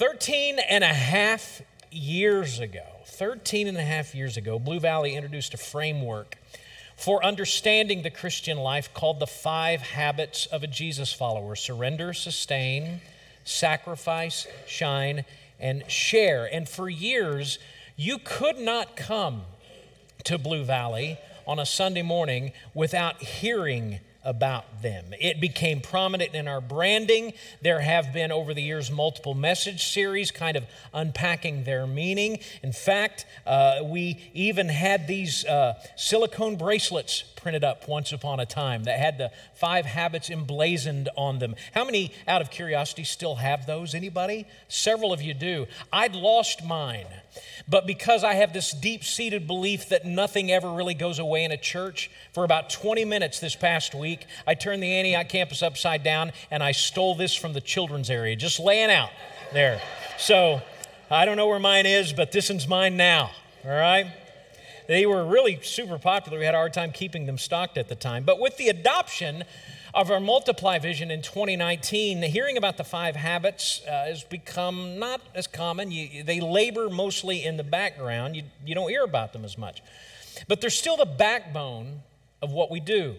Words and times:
13 0.00 0.58
and 0.60 0.82
a 0.82 0.86
half 0.86 1.60
years 1.90 2.58
ago, 2.58 2.86
13 3.04 3.68
and 3.68 3.76
a 3.76 3.82
half 3.82 4.14
years 4.14 4.38
ago, 4.38 4.58
Blue 4.58 4.80
Valley 4.80 5.14
introduced 5.14 5.52
a 5.52 5.58
framework 5.58 6.38
for 6.96 7.22
understanding 7.22 8.00
the 8.00 8.08
Christian 8.08 8.56
life 8.56 8.94
called 8.94 9.20
the 9.20 9.26
five 9.26 9.82
habits 9.82 10.46
of 10.46 10.62
a 10.62 10.66
Jesus 10.66 11.12
follower 11.12 11.54
surrender, 11.54 12.14
sustain, 12.14 13.02
sacrifice, 13.44 14.46
shine, 14.66 15.26
and 15.58 15.84
share. 15.90 16.48
And 16.50 16.66
for 16.66 16.88
years, 16.88 17.58
you 17.94 18.16
could 18.24 18.56
not 18.56 18.96
come 18.96 19.42
to 20.24 20.38
Blue 20.38 20.64
Valley 20.64 21.18
on 21.46 21.58
a 21.58 21.66
Sunday 21.66 22.00
morning 22.00 22.52
without 22.72 23.20
hearing 23.20 24.00
about 24.24 24.82
them. 24.82 25.06
It 25.20 25.40
became 25.40 25.80
prominent 25.80 26.34
in 26.34 26.46
our 26.46 26.60
branding. 26.60 27.32
There 27.62 27.80
have 27.80 28.12
been, 28.12 28.30
over 28.30 28.52
the 28.54 28.62
years, 28.62 28.90
multiple 28.90 29.34
message 29.34 29.84
series 29.84 30.30
kind 30.30 30.56
of 30.56 30.64
unpacking 30.92 31.64
their 31.64 31.86
meaning. 31.86 32.40
In 32.62 32.72
fact, 32.72 33.26
uh, 33.46 33.80
we 33.82 34.30
even 34.34 34.68
had 34.68 35.06
these 35.06 35.44
uh, 35.44 35.74
silicone 35.96 36.56
bracelets 36.56 37.24
printed 37.40 37.64
up 37.64 37.88
once 37.88 38.12
upon 38.12 38.40
a 38.40 38.46
time 38.46 38.84
that 38.84 38.98
had 38.98 39.18
the 39.18 39.30
five 39.54 39.86
habits 39.86 40.30
emblazoned 40.30 41.08
on 41.16 41.38
them. 41.38 41.54
How 41.74 41.84
many, 41.84 42.12
out 42.28 42.42
of 42.42 42.50
curiosity, 42.50 43.04
still 43.04 43.36
have 43.36 43.66
those? 43.66 43.94
Anybody? 43.94 44.46
Several 44.68 45.12
of 45.12 45.22
you 45.22 45.34
do. 45.34 45.66
I'd 45.92 46.14
lost 46.14 46.64
mine. 46.64 47.06
But 47.68 47.86
because 47.86 48.24
I 48.24 48.34
have 48.34 48.52
this 48.52 48.72
deep 48.72 49.04
seated 49.04 49.46
belief 49.46 49.88
that 49.90 50.04
nothing 50.04 50.50
ever 50.50 50.72
really 50.72 50.94
goes 50.94 51.18
away 51.18 51.44
in 51.44 51.52
a 51.52 51.56
church, 51.56 52.10
for 52.32 52.44
about 52.44 52.70
20 52.70 53.04
minutes 53.04 53.40
this 53.40 53.54
past 53.54 53.94
week, 53.94 54.26
I 54.46 54.54
turned 54.54 54.82
the 54.82 54.92
Antioch 54.92 55.28
campus 55.28 55.62
upside 55.62 56.02
down 56.02 56.32
and 56.50 56.62
I 56.62 56.72
stole 56.72 57.14
this 57.14 57.34
from 57.34 57.52
the 57.52 57.60
children's 57.60 58.10
area, 58.10 58.36
just 58.36 58.58
laying 58.58 58.90
out 58.90 59.10
there. 59.52 59.80
So 60.18 60.60
I 61.10 61.24
don't 61.24 61.36
know 61.36 61.48
where 61.48 61.58
mine 61.58 61.86
is, 61.86 62.12
but 62.12 62.32
this 62.32 62.50
one's 62.50 62.68
mine 62.68 62.96
now, 62.96 63.30
all 63.64 63.70
right? 63.70 64.06
They 64.90 65.06
were 65.06 65.24
really 65.24 65.60
super 65.62 66.00
popular. 66.00 66.36
We 66.36 66.44
had 66.46 66.56
a 66.56 66.58
hard 66.58 66.74
time 66.74 66.90
keeping 66.90 67.24
them 67.26 67.38
stocked 67.38 67.78
at 67.78 67.88
the 67.88 67.94
time. 67.94 68.24
But 68.24 68.40
with 68.40 68.56
the 68.56 68.70
adoption 68.70 69.44
of 69.94 70.10
our 70.10 70.18
multiply 70.18 70.80
vision 70.80 71.12
in 71.12 71.22
2019, 71.22 72.20
hearing 72.22 72.56
about 72.56 72.76
the 72.76 72.82
five 72.82 73.14
habits 73.14 73.82
uh, 73.86 74.06
has 74.06 74.24
become 74.24 74.98
not 74.98 75.20
as 75.32 75.46
common. 75.46 75.92
You, 75.92 76.24
they 76.24 76.40
labor 76.40 76.90
mostly 76.90 77.44
in 77.44 77.56
the 77.56 77.62
background, 77.62 78.34
you, 78.34 78.42
you 78.66 78.74
don't 78.74 78.88
hear 78.88 79.04
about 79.04 79.32
them 79.32 79.44
as 79.44 79.56
much. 79.56 79.80
But 80.48 80.60
they're 80.60 80.70
still 80.70 80.96
the 80.96 81.06
backbone 81.06 82.00
of 82.42 82.50
what 82.50 82.68
we 82.68 82.80
do. 82.80 83.14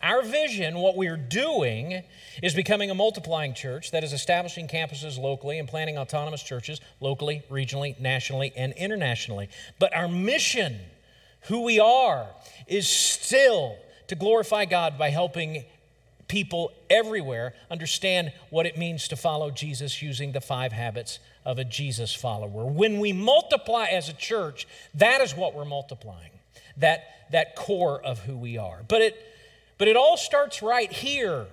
Our 0.00 0.22
vision, 0.22 0.76
what 0.76 0.96
we're 0.96 1.16
doing, 1.16 2.04
is 2.44 2.54
becoming 2.54 2.92
a 2.92 2.94
multiplying 2.94 3.54
church 3.54 3.90
that 3.90 4.04
is 4.04 4.12
establishing 4.12 4.68
campuses 4.68 5.18
locally 5.18 5.58
and 5.58 5.66
planning 5.66 5.98
autonomous 5.98 6.44
churches 6.44 6.80
locally, 7.00 7.42
regionally, 7.50 7.98
nationally, 7.98 8.52
and 8.56 8.72
internationally. 8.74 9.48
But 9.80 9.96
our 9.96 10.06
mission, 10.06 10.78
who 11.42 11.62
we 11.62 11.80
are, 11.80 12.26
is 12.66 12.88
still 12.88 13.76
to 14.08 14.14
glorify 14.14 14.64
God 14.64 14.98
by 14.98 15.10
helping 15.10 15.64
people 16.28 16.72
everywhere 16.90 17.54
understand 17.70 18.32
what 18.50 18.66
it 18.66 18.76
means 18.76 19.08
to 19.08 19.16
follow 19.16 19.50
Jesus 19.50 20.02
using 20.02 20.32
the 20.32 20.40
five 20.40 20.72
habits 20.72 21.18
of 21.44 21.58
a 21.58 21.64
Jesus 21.64 22.14
follower. 22.14 22.66
When 22.66 23.00
we 23.00 23.12
multiply 23.12 23.86
as 23.86 24.08
a 24.08 24.12
church, 24.12 24.68
that 24.94 25.20
is 25.20 25.34
what 25.34 25.54
we're 25.54 25.64
multiplying, 25.64 26.30
that, 26.76 27.04
that 27.32 27.56
core 27.56 28.00
of 28.02 28.20
who 28.20 28.36
we 28.36 28.58
are. 28.58 28.80
But 28.86 29.00
it, 29.00 29.34
but 29.78 29.88
it 29.88 29.96
all 29.96 30.16
starts 30.16 30.62
right 30.62 30.92
here 30.92 31.46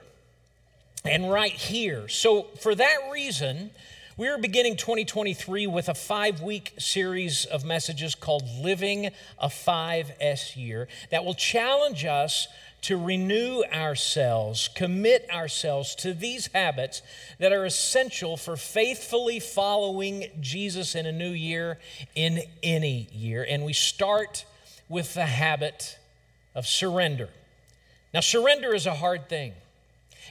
and 1.06 1.32
right 1.32 1.52
here. 1.52 2.08
So, 2.10 2.48
for 2.60 2.76
that 2.76 2.98
reason, 3.12 3.72
we 4.18 4.30
are 4.30 4.38
beginning 4.38 4.78
2023 4.78 5.68
with 5.68 5.90
a 5.90 5.94
five 5.94 6.42
week 6.42 6.74
series 6.78 7.44
of 7.44 7.66
messages 7.66 8.16
called 8.16 8.48
Living 8.62 9.08
a 9.38 9.50
5S 9.50 10.56
Year 10.56 10.88
that 11.12 11.26
will 11.26 11.34
challenge 11.34 12.06
us 12.06 12.48
to 12.84 12.96
renew 12.98 13.62
ourselves, 13.74 14.70
commit 14.74 15.30
ourselves 15.30 15.96
to 15.96 16.14
these 16.14 16.48
habits 16.54 17.02
that 17.40 17.52
are 17.52 17.66
essential 17.66 18.38
for 18.38 18.56
faithfully 18.56 19.42
following 19.42 20.28
Jesus 20.40 20.96
in 20.96 21.06
a 21.06 21.12
new 21.12 21.32
year, 21.32 21.78
in 22.16 22.42
any 22.64 23.10
year. 23.12 23.46
And 23.48 23.66
we 23.66 23.74
start 23.74 24.46
with 24.88 25.14
the 25.14 25.26
habit 25.26 25.98
of 26.54 26.66
surrender. 26.66 27.28
Now, 28.14 28.22
surrender 28.22 28.74
is 28.74 28.86
a 28.86 28.94
hard 28.94 29.28
thing. 29.28 29.52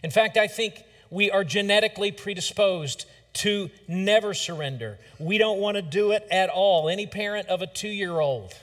In 0.02 0.10
fact, 0.10 0.38
I 0.38 0.46
think 0.46 0.84
we 1.10 1.30
are 1.30 1.44
genetically 1.44 2.12
predisposed 2.12 3.04
to 3.34 3.70
never 3.88 4.32
surrender. 4.34 4.98
We 5.18 5.38
don't 5.38 5.58
want 5.58 5.76
to 5.76 5.82
do 5.82 6.12
it 6.12 6.26
at 6.30 6.50
all. 6.50 6.88
Any 6.88 7.06
parent 7.06 7.48
of 7.48 7.62
a 7.62 7.66
two 7.66 7.88
year 7.88 8.20
old 8.20 8.54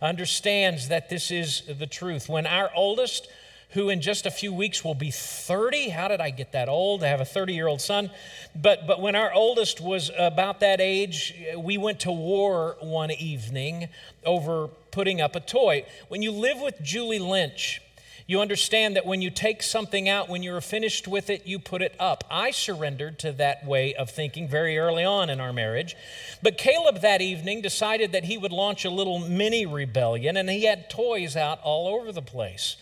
understands 0.00 0.88
that 0.88 1.08
this 1.08 1.30
is 1.30 1.62
the 1.66 1.86
truth. 1.86 2.28
When 2.28 2.46
our 2.46 2.70
oldest, 2.74 3.28
who 3.70 3.88
in 3.88 4.00
just 4.00 4.26
a 4.26 4.30
few 4.30 4.52
weeks 4.52 4.84
will 4.84 4.94
be 4.94 5.10
30, 5.10 5.90
how 5.90 6.08
did 6.08 6.20
I 6.20 6.30
get 6.30 6.52
that 6.52 6.68
old? 6.68 7.02
I 7.02 7.08
have 7.08 7.20
a 7.20 7.24
30 7.24 7.54
year 7.54 7.66
old 7.66 7.80
son. 7.80 8.10
But, 8.54 8.86
but 8.86 9.00
when 9.00 9.14
our 9.14 9.32
oldest 9.32 9.80
was 9.80 10.10
about 10.16 10.60
that 10.60 10.80
age, 10.80 11.34
we 11.56 11.78
went 11.78 12.00
to 12.00 12.12
war 12.12 12.76
one 12.80 13.10
evening 13.10 13.88
over 14.24 14.68
putting 14.90 15.20
up 15.20 15.36
a 15.36 15.40
toy. 15.40 15.84
When 16.08 16.22
you 16.22 16.32
live 16.32 16.60
with 16.60 16.80
Julie 16.82 17.18
Lynch, 17.18 17.82
you 18.28 18.40
understand 18.40 18.94
that 18.94 19.06
when 19.06 19.20
you 19.20 19.30
take 19.30 19.62
something 19.62 20.08
out, 20.08 20.28
when 20.28 20.44
you're 20.44 20.60
finished 20.60 21.08
with 21.08 21.30
it, 21.30 21.46
you 21.46 21.58
put 21.58 21.82
it 21.82 21.96
up. 21.98 22.22
I 22.30 22.52
surrendered 22.52 23.18
to 23.20 23.32
that 23.32 23.66
way 23.66 23.94
of 23.94 24.10
thinking 24.10 24.46
very 24.46 24.78
early 24.78 25.02
on 25.02 25.30
in 25.30 25.40
our 25.40 25.52
marriage. 25.52 25.96
But 26.42 26.58
Caleb 26.58 27.00
that 27.00 27.20
evening 27.20 27.62
decided 27.62 28.12
that 28.12 28.26
he 28.26 28.38
would 28.38 28.52
launch 28.52 28.84
a 28.84 28.90
little 28.90 29.18
mini 29.18 29.66
rebellion, 29.66 30.36
and 30.36 30.48
he 30.48 30.66
had 30.66 30.88
toys 30.88 31.34
out 31.34 31.58
all 31.62 31.88
over 31.88 32.12
the 32.12 32.22
place. 32.22 32.76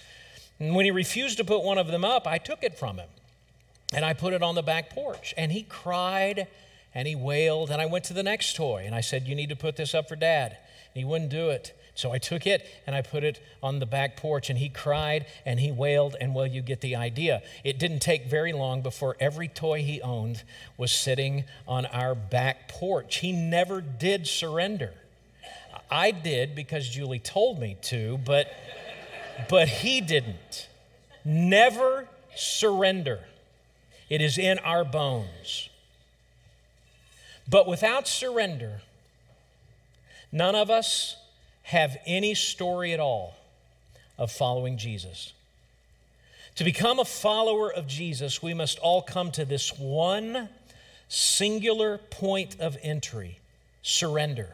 And 0.59 0.75
when 0.75 0.85
he 0.85 0.91
refused 0.91 1.39
to 1.39 1.45
put 1.45 1.63
one 1.63 1.79
of 1.79 1.87
them 1.87 2.05
up, 2.05 2.27
I 2.27 2.39
took 2.39 2.63
it 2.63 2.79
from 2.79 2.99
him 2.99 3.09
and 3.93 4.05
I 4.05 4.15
put 4.15 4.33
it 4.33 4.43
on 4.43 4.55
the 4.55 4.63
back 4.63 4.91
porch. 4.91 5.35
And 5.37 5.53
he 5.53 5.63
cried 5.63 6.49
and 6.95 7.07
he 7.07 7.15
wailed. 7.15 7.71
And 7.71 7.81
I 7.81 7.87
went 7.87 8.05
to 8.05 8.15
the 8.15 8.23
next 8.23 8.57
toy 8.57 8.85
and 8.87 8.95
I 8.95 9.01
said, 9.01 9.27
You 9.27 9.35
need 9.35 9.51
to 9.51 9.57
put 9.57 9.77
this 9.77 9.95
up 9.95 10.09
for 10.09 10.17
dad. 10.17 10.53
And 10.95 11.01
he 11.01 11.05
wouldn't 11.05 11.31
do 11.31 11.51
it. 11.51 11.79
So 11.97 12.13
I 12.13 12.19
took 12.19 12.47
it 12.47 12.65
and 12.87 12.95
I 12.95 13.03
put 13.03 13.25
it 13.25 13.43
on 13.63 13.79
the 13.79 13.87
back 13.87 14.17
porch, 14.17 14.51
and 14.51 14.59
he 14.59 14.69
cried 14.69 15.27
and 15.45 15.59
he 15.59 15.73
wailed, 15.73 16.15
and 16.21 16.35
well, 16.35 16.47
you 16.47 16.63
get 16.63 16.83
the 16.83 16.95
idea. 16.95 17.43
It 17.65 17.79
didn't 17.79 18.01
take 18.01 18.27
very 18.27 18.53
long 18.53 18.83
before 18.83 19.17
every 19.19 19.49
toy 19.49 19.83
he 19.83 20.01
owned 20.03 20.45
was 20.77 20.93
sitting 20.93 21.45
on 21.67 21.87
our 21.87 22.15
back 22.15 22.69
porch. 22.69 23.17
He 23.17 23.33
never 23.33 23.81
did 23.81 24.27
surrender. 24.27 24.93
I 25.91 26.11
did 26.11 26.55
because 26.55 26.89
Julie 26.89 27.19
told 27.19 27.59
me 27.59 27.77
to, 27.83 28.19
but, 28.19 28.53
but 29.49 29.69
he 29.69 30.01
didn't. 30.01 30.69
Never 31.25 32.09
surrender. 32.35 33.21
It 34.11 34.21
is 34.21 34.37
in 34.37 34.59
our 34.59 34.85
bones. 34.85 35.71
But 37.49 37.67
without 37.67 38.07
surrender, 38.07 38.83
none 40.31 40.55
of 40.55 40.69
us 40.69 41.17
have 41.67 41.97
any 42.07 42.33
story 42.33 42.93
at 42.93 43.01
all 43.01 43.35
of 44.17 44.31
following 44.31 44.79
Jesus. 44.79 45.33
To 46.55 46.65
become 46.65 47.01
a 47.01 47.05
follower 47.05 47.73
of 47.73 47.89
Jesus, 47.89 48.41
we 48.41 48.55
must 48.55 48.79
all 48.79 49.03
come 49.03 49.33
to 49.33 49.45
this 49.45 49.77
one 49.77 50.49
singular 51.09 51.99
point 51.99 52.61
of 52.61 52.77
entry 52.83 53.41
surrender. 53.83 54.51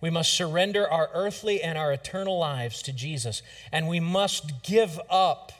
We 0.00 0.10
must 0.10 0.34
surrender 0.34 0.90
our 0.90 1.08
earthly 1.14 1.62
and 1.62 1.78
our 1.78 1.92
eternal 1.92 2.38
lives 2.38 2.82
to 2.82 2.92
Jesus, 2.92 3.40
and 3.70 3.86
we 3.86 4.00
must 4.00 4.64
give 4.64 5.00
up 5.08 5.52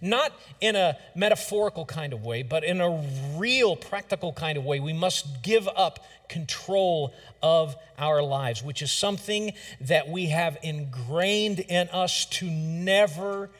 not 0.00 0.32
in 0.60 0.76
a 0.76 0.96
metaphorical 1.14 1.84
kind 1.84 2.12
of 2.12 2.24
way, 2.24 2.42
but 2.42 2.64
in 2.64 2.80
a 2.80 3.02
real 3.36 3.76
practical 3.76 4.32
kind 4.32 4.56
of 4.58 4.64
way. 4.64 4.80
We 4.80 4.92
must 4.92 5.42
give 5.42 5.68
up 5.68 6.04
control 6.28 7.12
of 7.42 7.76
our 7.98 8.22
lives, 8.22 8.62
which 8.62 8.82
is 8.82 8.92
something 8.92 9.52
that 9.80 10.08
we 10.08 10.26
have 10.26 10.56
ingrained 10.62 11.60
in 11.60 11.88
us 11.88 12.24
to 12.26 12.46
never, 12.46 13.50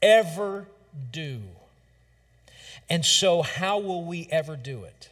ever 0.00 0.66
do. 1.12 1.40
And 2.88 3.04
so, 3.04 3.42
how 3.42 3.78
will 3.78 4.04
we 4.04 4.28
ever 4.30 4.56
do 4.56 4.84
it? 4.84 5.08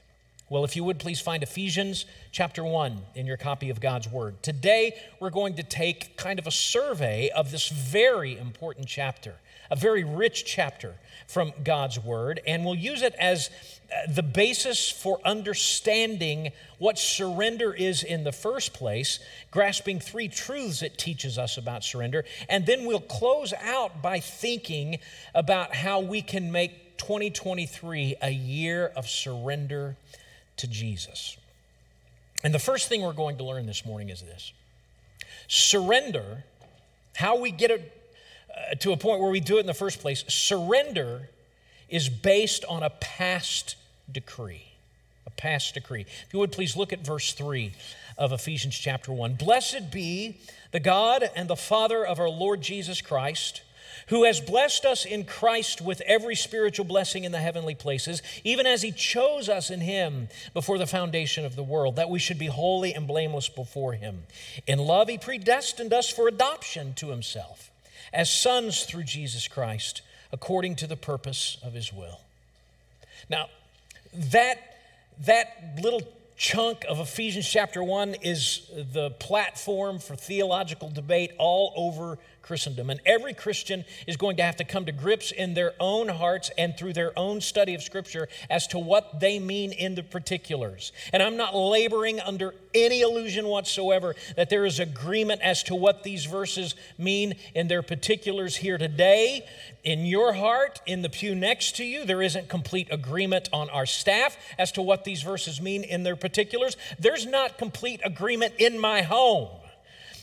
Well, 0.48 0.64
if 0.64 0.76
you 0.76 0.84
would 0.84 0.98
please 0.98 1.18
find 1.18 1.42
Ephesians 1.42 2.04
chapter 2.30 2.62
1 2.62 2.98
in 3.14 3.24
your 3.24 3.38
copy 3.38 3.70
of 3.70 3.80
God's 3.80 4.06
Word. 4.06 4.42
Today, 4.42 4.94
we're 5.18 5.30
going 5.30 5.54
to 5.54 5.62
take 5.62 6.18
kind 6.18 6.38
of 6.38 6.46
a 6.46 6.50
survey 6.50 7.30
of 7.34 7.50
this 7.50 7.70
very 7.70 8.36
important 8.36 8.86
chapter 8.86 9.36
a 9.72 9.76
very 9.76 10.04
rich 10.04 10.44
chapter 10.44 10.94
from 11.26 11.50
God's 11.64 11.98
Word, 11.98 12.42
and 12.46 12.62
we'll 12.62 12.74
use 12.74 13.00
it 13.00 13.14
as 13.18 13.48
uh, 13.90 14.12
the 14.12 14.22
basis 14.22 14.90
for 14.90 15.18
understanding 15.24 16.52
what 16.76 16.98
surrender 16.98 17.72
is 17.72 18.02
in 18.02 18.22
the 18.22 18.32
first 18.32 18.74
place, 18.74 19.18
grasping 19.50 19.98
three 19.98 20.28
truths 20.28 20.82
it 20.82 20.98
teaches 20.98 21.38
us 21.38 21.56
about 21.56 21.84
surrender, 21.84 22.22
and 22.50 22.66
then 22.66 22.84
we'll 22.84 23.00
close 23.00 23.54
out 23.62 24.02
by 24.02 24.20
thinking 24.20 24.98
about 25.34 25.74
how 25.74 26.00
we 26.00 26.20
can 26.20 26.52
make 26.52 26.98
2023 26.98 28.16
a 28.20 28.30
year 28.30 28.92
of 28.94 29.08
surrender 29.08 29.96
to 30.58 30.66
Jesus. 30.66 31.38
And 32.44 32.52
the 32.52 32.58
first 32.58 32.90
thing 32.90 33.00
we're 33.00 33.14
going 33.14 33.38
to 33.38 33.44
learn 33.44 33.64
this 33.64 33.86
morning 33.86 34.10
is 34.10 34.20
this 34.20 34.52
surrender, 35.48 36.44
how 37.16 37.40
we 37.40 37.50
get 37.50 37.70
it 37.70 38.01
uh, 38.56 38.74
to 38.76 38.92
a 38.92 38.96
point 38.96 39.20
where 39.20 39.30
we 39.30 39.40
do 39.40 39.56
it 39.56 39.60
in 39.60 39.66
the 39.66 39.74
first 39.74 40.00
place, 40.00 40.24
surrender 40.28 41.28
is 41.88 42.08
based 42.08 42.64
on 42.66 42.82
a 42.82 42.90
past 42.90 43.76
decree. 44.10 44.64
A 45.26 45.30
past 45.30 45.74
decree. 45.74 46.02
If 46.02 46.28
you 46.32 46.38
would 46.38 46.52
please 46.52 46.76
look 46.76 46.92
at 46.92 47.04
verse 47.04 47.32
3 47.32 47.72
of 48.18 48.32
Ephesians 48.32 48.78
chapter 48.78 49.12
1. 49.12 49.34
Blessed 49.34 49.90
be 49.90 50.38
the 50.72 50.80
God 50.80 51.28
and 51.36 51.48
the 51.48 51.56
Father 51.56 52.04
of 52.04 52.18
our 52.18 52.28
Lord 52.28 52.62
Jesus 52.62 53.00
Christ 53.00 53.62
who 54.08 54.24
has 54.24 54.40
blessed 54.40 54.84
us 54.84 55.04
in 55.04 55.24
Christ 55.24 55.80
with 55.80 56.00
every 56.02 56.34
spiritual 56.34 56.84
blessing 56.84 57.24
in 57.24 57.32
the 57.32 57.38
heavenly 57.38 57.74
places, 57.74 58.22
even 58.44 58.66
as 58.66 58.82
he 58.82 58.92
chose 58.92 59.48
us 59.48 59.70
in 59.70 59.80
him 59.80 60.28
before 60.54 60.78
the 60.78 60.86
foundation 60.86 61.44
of 61.44 61.56
the 61.56 61.62
world, 61.62 61.96
that 61.96 62.10
we 62.10 62.18
should 62.18 62.38
be 62.38 62.46
holy 62.46 62.94
and 62.94 63.06
blameless 63.06 63.48
before 63.48 63.92
him. 63.92 64.24
In 64.66 64.78
love, 64.78 65.08
he 65.08 65.18
predestined 65.18 65.92
us 65.92 66.10
for 66.10 66.28
adoption 66.28 66.94
to 66.94 67.08
himself 67.08 67.71
as 68.12 68.30
sons 68.30 68.84
through 68.84 69.04
Jesus 69.04 69.48
Christ, 69.48 70.02
according 70.32 70.76
to 70.76 70.86
the 70.86 70.96
purpose 70.96 71.58
of 71.62 71.72
his 71.72 71.92
will. 71.92 72.20
Now, 73.28 73.48
that, 74.12 74.58
that 75.24 75.78
little 75.82 76.02
chunk 76.36 76.84
of 76.88 76.98
Ephesians 76.98 77.48
chapter 77.48 77.82
1 77.84 78.14
is 78.22 78.70
the 78.92 79.10
platform 79.10 79.98
for 79.98 80.16
theological 80.16 80.90
debate 80.90 81.32
all 81.38 81.72
over 81.76 82.18
Christendom. 82.42 82.90
And 82.90 83.00
every 83.06 83.32
Christian 83.32 83.84
is 84.06 84.16
going 84.16 84.36
to 84.36 84.42
have 84.42 84.56
to 84.56 84.64
come 84.64 84.84
to 84.86 84.92
grips 84.92 85.32
in 85.32 85.54
their 85.54 85.72
own 85.80 86.08
hearts 86.08 86.50
and 86.58 86.76
through 86.76 86.92
their 86.92 87.16
own 87.18 87.40
study 87.40 87.74
of 87.74 87.82
Scripture 87.82 88.28
as 88.50 88.66
to 88.68 88.78
what 88.78 89.20
they 89.20 89.38
mean 89.38 89.72
in 89.72 89.94
the 89.94 90.02
particulars. 90.02 90.92
And 91.12 91.22
I'm 91.22 91.36
not 91.36 91.54
laboring 91.54 92.20
under 92.20 92.54
any 92.74 93.02
illusion 93.02 93.46
whatsoever 93.46 94.14
that 94.36 94.50
there 94.50 94.64
is 94.64 94.80
agreement 94.80 95.40
as 95.42 95.62
to 95.64 95.74
what 95.74 96.02
these 96.02 96.24
verses 96.26 96.74
mean 96.98 97.34
in 97.54 97.68
their 97.68 97.82
particulars 97.82 98.56
here 98.56 98.78
today. 98.78 99.46
In 99.84 100.06
your 100.06 100.32
heart, 100.34 100.80
in 100.86 101.02
the 101.02 101.08
pew 101.08 101.34
next 101.34 101.76
to 101.76 101.84
you, 101.84 102.04
there 102.04 102.22
isn't 102.22 102.48
complete 102.48 102.88
agreement 102.90 103.48
on 103.52 103.70
our 103.70 103.86
staff 103.86 104.36
as 104.58 104.72
to 104.72 104.82
what 104.82 105.04
these 105.04 105.22
verses 105.22 105.60
mean 105.60 105.84
in 105.84 106.02
their 106.02 106.16
particulars. 106.16 106.76
There's 106.98 107.26
not 107.26 107.58
complete 107.58 108.00
agreement 108.04 108.54
in 108.58 108.78
my 108.78 109.02
home 109.02 109.48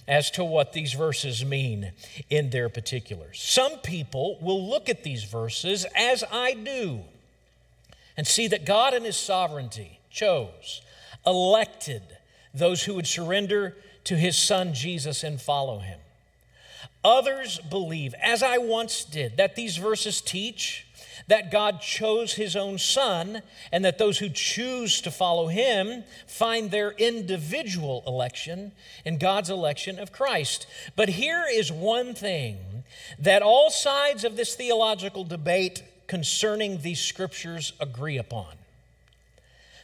as 0.10 0.32
to 0.32 0.44
what 0.44 0.74
these 0.74 0.94
verses 0.94 1.46
mean 1.46 1.92
in 2.32 2.50
their 2.50 2.68
particulars. 2.68 3.40
Some 3.40 3.78
people 3.78 4.40
will 4.42 4.68
look 4.68 4.90
at 4.90 5.04
these 5.04 5.24
verses 5.24 5.86
as 5.96 6.24
I 6.32 6.56
do 6.56 7.02
and 8.18 8.26
see 8.26 8.48
that 8.48 8.66
God 8.66 8.96
in 8.96 9.04
His 9.04 9.16
sovereignty 9.16 10.00
chose, 10.10 10.82
elected 11.28 12.02
those 12.56 12.84
who 12.84 12.96
would 12.96 13.06
surrender 13.06 13.78
to 14.06 14.18
His 14.18 14.36
Son 14.36 14.74
Jesus 14.74 15.24
and 15.24 15.40
follow 15.40 15.78
Him. 15.78 16.00
Others 17.06 17.60
believe, 17.70 18.16
as 18.20 18.42
I 18.42 18.58
once 18.58 19.06
did, 19.06 19.38
that 19.38 19.56
these 19.56 19.78
verses 19.78 20.22
teach 20.22 20.88
that 21.30 21.52
God 21.52 21.80
chose 21.80 22.34
his 22.34 22.56
own 22.56 22.78
son 22.80 23.44
and 23.72 23.86
that 23.86 24.00
those 24.00 24.18
who 24.18 24.30
choose 24.30 25.00
to 25.02 25.12
follow 25.12 25.48
him 25.48 26.04
find 26.28 26.72
their 26.72 26.92
individual 26.92 28.04
election 28.06 28.72
in 29.06 29.20
God's 29.20 29.52
election 29.52 30.00
of 30.00 30.12
Christ. 30.12 30.66
But 30.96 31.10
here 31.10 31.46
is 31.50 31.72
one 31.72 32.16
thing 32.16 32.84
that 33.20 33.44
all 33.44 33.70
sides 33.70 34.24
of 34.24 34.36
this 34.36 34.56
theological 34.56 35.24
debate 35.24 35.84
concerning 36.08 36.81
these 36.81 37.00
scriptures 37.00 37.74
agree 37.80 38.18
upon 38.18 38.56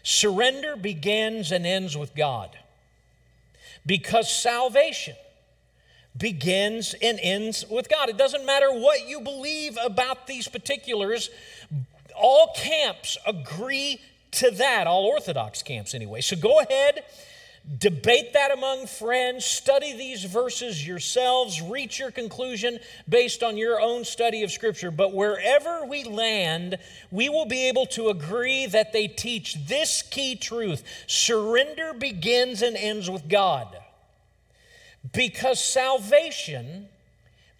surrender 0.01 0.75
begins 0.75 1.51
and 1.51 1.65
ends 1.65 1.97
with 1.97 2.13
God 2.15 2.55
because 3.87 4.31
salvation 4.31 5.15
begins 6.17 6.95
and 7.01 7.19
ends 7.21 7.65
with 7.69 7.89
God. 7.89 8.09
It 8.09 8.17
doesn't 8.17 8.45
matter 8.45 8.71
what 8.71 9.07
you 9.07 9.21
believe 9.21 9.77
about 9.83 10.27
these 10.27 10.47
particulars, 10.47 11.29
all 12.15 12.53
camps 12.55 13.17
agree 13.25 13.99
to 14.31 14.51
that, 14.51 14.87
all 14.87 15.05
Orthodox 15.05 15.63
camps 15.63 15.93
anyway. 15.93 16.21
So 16.21 16.35
go 16.35 16.59
ahead, 16.59 17.03
debate 17.77 18.33
that 18.33 18.51
among 18.51 18.87
friends, 18.87 19.43
study 19.43 19.95
these 19.97 20.23
verses 20.23 20.85
yourselves, 20.85 21.61
reach 21.61 21.99
your 21.99 22.11
conclusion 22.11 22.79
based 23.09 23.43
on 23.43 23.57
your 23.57 23.81
own 23.81 24.05
study 24.05 24.43
of 24.43 24.51
Scripture. 24.51 24.91
But 24.91 25.13
wherever 25.13 25.85
we 25.85 26.03
land, 26.03 26.77
we 27.11 27.27
will 27.27 27.45
be 27.45 27.67
able 27.67 27.85
to 27.87 28.09
agree 28.09 28.65
that 28.67 28.93
they 28.93 29.07
teach 29.07 29.55
this 29.67 30.01
key 30.01 30.35
truth 30.35 30.83
surrender 31.07 31.93
begins 31.93 32.61
and 32.61 32.77
ends 32.77 33.09
with 33.09 33.27
God. 33.27 33.77
Because 35.13 35.63
salvation 35.63 36.87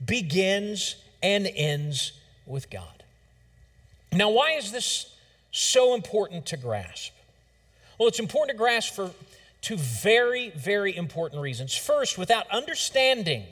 begins 0.04 0.96
and 1.22 1.50
ends 1.56 2.14
with 2.46 2.70
God. 2.70 3.04
Now, 4.12 4.30
why 4.30 4.52
is 4.52 4.72
this 4.72 5.14
so 5.52 5.94
important 5.94 6.46
to 6.48 6.58
grasp? 6.58 7.14
Well, 7.98 8.08
it's 8.08 8.20
important 8.20 8.58
to 8.58 8.58
grasp 8.58 8.94
for 8.94 9.12
two 9.62 9.78
very, 9.78 10.50
very 10.52 10.96
important 10.96 11.42
reasons. 11.42 11.76
First, 11.76 12.18
without 12.18 12.48
understanding 12.52 13.46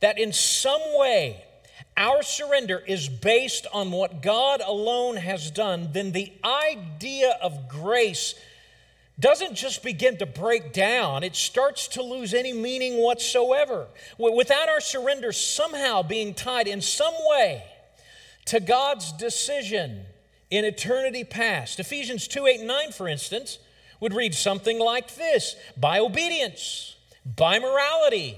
that 0.00 0.18
in 0.18 0.32
some 0.32 0.80
way 0.96 1.44
our 1.96 2.22
surrender 2.22 2.82
is 2.86 3.08
based 3.08 3.66
on 3.72 3.90
what 3.90 4.22
God 4.22 4.60
alone 4.66 5.16
has 5.16 5.50
done, 5.50 5.90
then 5.92 6.12
the 6.12 6.32
idea 6.42 7.36
of 7.42 7.68
grace 7.68 8.34
doesn't 9.18 9.54
just 9.54 9.82
begin 9.82 10.16
to 10.18 10.26
break 10.26 10.72
down, 10.72 11.22
it 11.22 11.36
starts 11.36 11.86
to 11.88 12.02
lose 12.02 12.34
any 12.34 12.52
meaning 12.52 12.96
whatsoever. 12.96 13.86
Without 14.18 14.68
our 14.68 14.80
surrender 14.80 15.30
somehow 15.32 16.02
being 16.02 16.34
tied 16.34 16.66
in 16.66 16.80
some 16.80 17.14
way 17.28 17.64
to 18.46 18.60
God's 18.60 19.12
decision 19.12 20.06
in 20.50 20.64
eternity 20.64 21.24
past. 21.24 21.78
Ephesians 21.78 22.26
2 22.28 22.46
8 22.46 22.58
and 22.60 22.68
9, 22.68 22.92
for 22.92 23.08
instance, 23.08 23.58
would 24.00 24.12
read 24.12 24.34
something 24.34 24.78
like 24.78 25.14
this 25.14 25.56
By 25.76 26.00
obedience, 26.00 26.96
by 27.24 27.58
morality, 27.58 28.36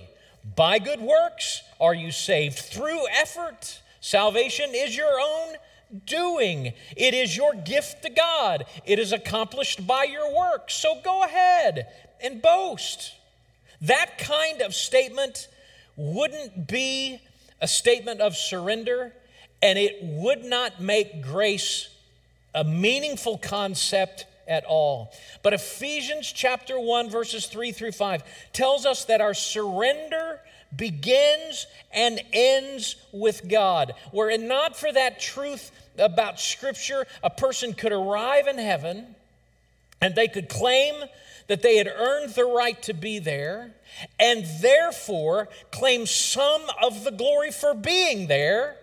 by 0.54 0.78
good 0.78 1.00
works 1.00 1.62
are 1.80 1.94
you 1.94 2.12
saved 2.12 2.58
through 2.58 3.08
effort. 3.08 3.80
Salvation 4.00 4.70
is 4.74 4.96
your 4.96 5.18
own 5.20 5.56
doing. 6.06 6.72
It 6.96 7.14
is 7.14 7.36
your 7.36 7.54
gift 7.54 8.02
to 8.02 8.10
God. 8.10 8.64
It 8.84 8.98
is 8.98 9.12
accomplished 9.12 9.86
by 9.86 10.04
your 10.04 10.34
work. 10.34 10.70
So 10.70 11.00
go 11.04 11.22
ahead 11.22 11.86
and 12.22 12.42
boast. 12.42 13.12
That 13.80 14.18
kind 14.18 14.62
of 14.62 14.74
statement 14.74 15.48
wouldn't 15.96 16.68
be 16.68 17.20
a 17.60 17.68
statement 17.68 18.20
of 18.20 18.36
surrender, 18.36 19.12
and 19.62 19.78
it 19.78 19.98
would 20.02 20.44
not 20.44 20.80
make 20.80 21.22
grace 21.22 21.88
a 22.54 22.64
meaningful 22.64 23.38
concept 23.38 24.26
at 24.48 24.64
all. 24.64 25.12
But 25.42 25.52
Ephesians 25.52 26.30
chapter 26.30 26.78
1, 26.78 27.10
verses 27.10 27.46
3 27.46 27.72
through 27.72 27.92
5 27.92 28.22
tells 28.52 28.86
us 28.86 29.04
that 29.06 29.20
our 29.20 29.34
surrender 29.34 30.40
begins 30.74 31.66
and 31.92 32.20
ends 32.32 32.96
with 33.12 33.48
God. 33.48 33.94
Were 34.12 34.30
it 34.30 34.40
not 34.40 34.76
for 34.76 34.92
that 34.92 35.20
truth 35.20 35.70
about 35.98 36.40
Scripture, 36.40 37.06
a 37.22 37.30
person 37.30 37.72
could 37.72 37.92
arrive 37.92 38.46
in 38.46 38.58
heaven 38.58 39.14
and 40.00 40.14
they 40.14 40.28
could 40.28 40.48
claim 40.48 40.94
that 41.46 41.62
they 41.62 41.76
had 41.76 41.86
earned 41.86 42.34
the 42.34 42.44
right 42.44 42.80
to 42.82 42.92
be 42.92 43.18
there 43.18 43.72
and 44.18 44.44
therefore 44.60 45.48
claim 45.70 46.06
some 46.06 46.62
of 46.82 47.04
the 47.04 47.10
glory 47.10 47.50
for 47.50 47.74
being 47.74 48.26
there 48.26 48.76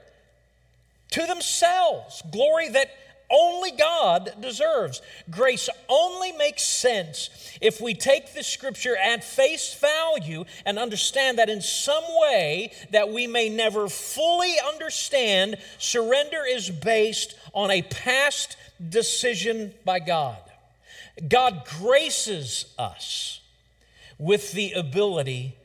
to 1.12 1.26
themselves. 1.26 2.24
Glory 2.32 2.70
that 2.70 2.90
only 3.34 3.72
God 3.72 4.34
deserves. 4.40 5.02
Grace 5.30 5.70
only 5.90 6.32
makes 6.34 6.64
sense 6.64 7.30
if 7.62 7.82
we 7.82 7.94
take 7.94 8.34
the 8.34 8.44
scripture 8.44 8.96
at 8.96 9.24
face 9.24 9.74
value 9.74 10.46
and 10.66 10.78
understand 10.78 11.40
that 11.40 11.50
in 11.50 11.62
some 11.62 12.04
way 12.22 12.72
that 12.92 13.10
we 13.10 13.26
may 13.28 13.50
never 13.50 13.90
fully 13.90 14.54
understand, 14.72 15.58
surrender 15.80 16.46
is 16.48 16.70
based 16.70 17.36
on 17.54 17.72
a 17.72 17.82
past 17.82 18.56
decision 18.90 19.74
by 19.84 20.00
God. 20.00 20.38
God 21.28 21.64
graces 21.80 22.66
us 22.78 23.42
with 24.18 24.52
the 24.52 24.74
ability 24.74 25.56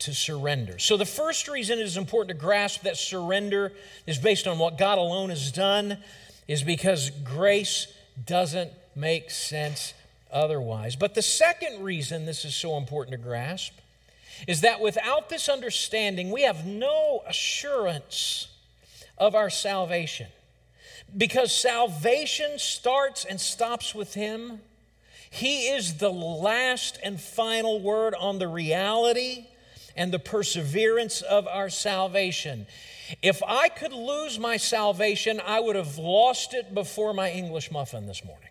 to 0.00 0.14
surrender. 0.14 0.78
So, 0.78 0.96
the 0.96 1.04
first 1.04 1.48
reason 1.48 1.78
it 1.78 1.82
is 1.82 1.96
important 1.96 2.38
to 2.38 2.44
grasp 2.44 2.82
that 2.82 2.96
surrender 2.96 3.72
is 4.06 4.18
based 4.18 4.46
on 4.46 4.58
what 4.58 4.78
God 4.78 4.98
alone 4.98 5.30
has 5.30 5.50
done 5.50 5.98
is 6.48 6.62
because 6.62 7.10
grace 7.10 7.86
doesn't 8.26 8.72
make 8.96 9.30
sense 9.30 9.92
otherwise. 10.32 10.96
But 10.96 11.14
the 11.14 11.22
second 11.22 11.84
reason 11.84 12.26
this 12.26 12.44
is 12.44 12.56
so 12.56 12.76
important 12.76 13.12
to 13.12 13.22
grasp 13.22 13.74
is 14.46 14.62
that 14.62 14.80
without 14.80 15.28
this 15.28 15.48
understanding, 15.48 16.30
we 16.30 16.42
have 16.42 16.66
no 16.66 17.22
assurance 17.26 18.48
of 19.16 19.34
our 19.34 19.50
salvation. 19.50 20.28
Because 21.16 21.52
salvation 21.52 22.58
starts 22.58 23.24
and 23.24 23.40
stops 23.40 23.94
with 23.94 24.14
Him, 24.14 24.60
He 25.30 25.68
is 25.68 25.94
the 25.94 26.10
last 26.10 26.98
and 27.02 27.20
final 27.20 27.80
word 27.80 28.14
on 28.14 28.38
the 28.38 28.48
reality 28.48 29.46
and 29.96 30.12
the 30.12 30.18
perseverance 30.18 31.22
of 31.22 31.48
our 31.48 31.68
salvation. 31.68 32.66
If 33.22 33.42
I 33.46 33.68
could 33.68 33.92
lose 33.92 34.38
my 34.38 34.56
salvation, 34.56 35.40
I 35.44 35.60
would 35.60 35.76
have 35.76 35.98
lost 35.98 36.54
it 36.54 36.74
before 36.74 37.14
my 37.14 37.30
English 37.30 37.70
muffin 37.70 38.06
this 38.06 38.24
morning. 38.24 38.48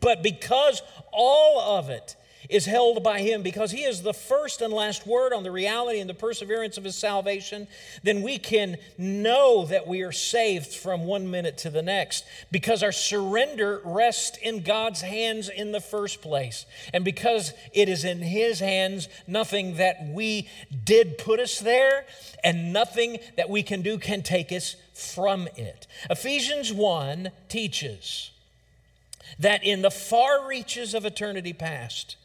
But 0.00 0.22
because 0.22 0.82
all 1.12 1.78
of 1.78 1.90
it 1.90 2.16
is 2.48 2.66
held 2.66 3.02
by 3.02 3.20
him 3.20 3.42
because 3.42 3.70
he 3.70 3.84
is 3.84 4.02
the 4.02 4.14
first 4.14 4.60
and 4.60 4.72
last 4.72 5.06
word 5.06 5.32
on 5.32 5.42
the 5.42 5.50
reality 5.50 6.00
and 6.00 6.08
the 6.08 6.14
perseverance 6.14 6.76
of 6.78 6.84
his 6.84 6.96
salvation, 6.96 7.66
then 8.02 8.22
we 8.22 8.38
can 8.38 8.76
know 8.98 9.64
that 9.66 9.86
we 9.86 10.02
are 10.02 10.12
saved 10.12 10.74
from 10.74 11.04
one 11.04 11.30
minute 11.30 11.58
to 11.58 11.70
the 11.70 11.82
next 11.82 12.24
because 12.50 12.82
our 12.82 12.92
surrender 12.92 13.80
rests 13.84 14.38
in 14.38 14.62
God's 14.62 15.00
hands 15.02 15.48
in 15.48 15.72
the 15.72 15.80
first 15.80 16.22
place. 16.22 16.66
And 16.92 17.04
because 17.04 17.52
it 17.72 17.88
is 17.88 18.04
in 18.04 18.20
his 18.20 18.60
hands, 18.60 19.08
nothing 19.26 19.76
that 19.76 20.06
we 20.06 20.48
did 20.84 21.18
put 21.18 21.40
us 21.40 21.58
there 21.58 22.06
and 22.44 22.72
nothing 22.72 23.18
that 23.36 23.50
we 23.50 23.62
can 23.62 23.82
do 23.82 23.98
can 23.98 24.22
take 24.22 24.52
us 24.52 24.76
from 24.94 25.48
it. 25.56 25.86
Ephesians 26.08 26.72
1 26.72 27.30
teaches 27.48 28.30
that 29.38 29.64
in 29.64 29.82
the 29.82 29.90
far 29.90 30.46
reaches 30.46 30.94
of 30.94 31.04
eternity 31.04 31.52
past, 31.52 32.16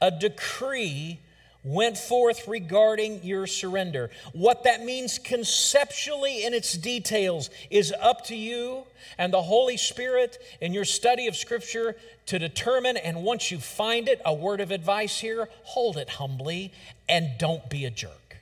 a 0.00 0.10
decree 0.10 1.20
went 1.64 1.96
forth 1.96 2.48
regarding 2.48 3.22
your 3.22 3.46
surrender. 3.46 4.10
What 4.32 4.64
that 4.64 4.84
means 4.84 5.18
conceptually 5.18 6.44
in 6.44 6.54
its 6.54 6.76
details 6.76 7.50
is 7.70 7.94
up 8.00 8.24
to 8.26 8.36
you 8.36 8.84
and 9.18 9.32
the 9.32 9.42
Holy 9.42 9.76
Spirit 9.76 10.38
in 10.60 10.72
your 10.72 10.84
study 10.84 11.28
of 11.28 11.36
Scripture 11.36 11.96
to 12.26 12.38
determine. 12.38 12.96
And 12.96 13.22
once 13.22 13.50
you 13.50 13.58
find 13.58 14.08
it, 14.08 14.20
a 14.24 14.34
word 14.34 14.60
of 14.60 14.70
advice 14.70 15.20
here 15.20 15.48
hold 15.62 15.96
it 15.96 16.08
humbly 16.08 16.72
and 17.08 17.30
don't 17.38 17.68
be 17.70 17.84
a 17.84 17.90
jerk. 17.90 18.38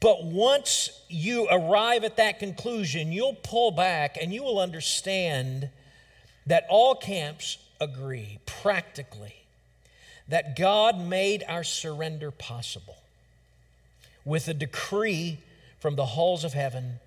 But 0.00 0.24
once 0.24 1.02
you 1.08 1.46
arrive 1.50 2.04
at 2.04 2.16
that 2.16 2.38
conclusion, 2.38 3.12
you'll 3.12 3.34
pull 3.34 3.70
back 3.70 4.16
and 4.20 4.32
you 4.32 4.42
will 4.42 4.58
understand 4.58 5.68
that 6.46 6.64
all 6.70 6.94
camps 6.94 7.58
agree 7.80 8.38
practically 8.46 9.39
that 10.30 10.56
God 10.56 10.98
made 10.98 11.44
our 11.48 11.64
surrender 11.64 12.30
possible 12.30 12.96
with 14.24 14.46
a 14.46 14.54
decree 14.54 15.38
from 15.80 15.96
the 15.96 16.06
halls 16.06 16.44
of 16.44 16.52
heaven 16.52 17.00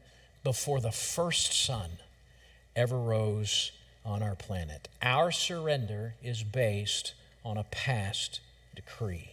before 0.44 0.82
the 0.82 0.92
first 0.92 1.53
sun 1.53 1.89
ever 2.75 2.98
rose 2.98 3.72
on 4.06 4.22
our 4.22 4.36
planet. 4.36 4.89
Our 5.01 5.32
surrender 5.32 6.15
is 6.22 6.44
based 6.44 7.13
on 7.46 7.58
a 7.58 7.63
past 7.63 8.42
decree. 8.75 9.30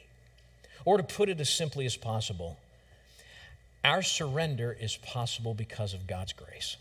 Or 0.85 0.97
to 0.97 1.03
put 1.03 1.29
it 1.29 1.41
as 1.41 1.51
simply 1.51 1.85
as 1.85 1.97
possible, 1.97 2.59
our 3.85 4.03
surrender 4.03 4.77
is 4.79 4.97
possible 4.99 5.53
because 5.53 5.95
of 5.95 6.07
God's 6.07 6.33
grace. 6.33 6.77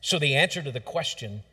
So, 0.00 0.18
the 0.18 0.34
answer 0.34 0.62
to 0.62 0.72
the 0.72 0.80
question, 0.80 1.44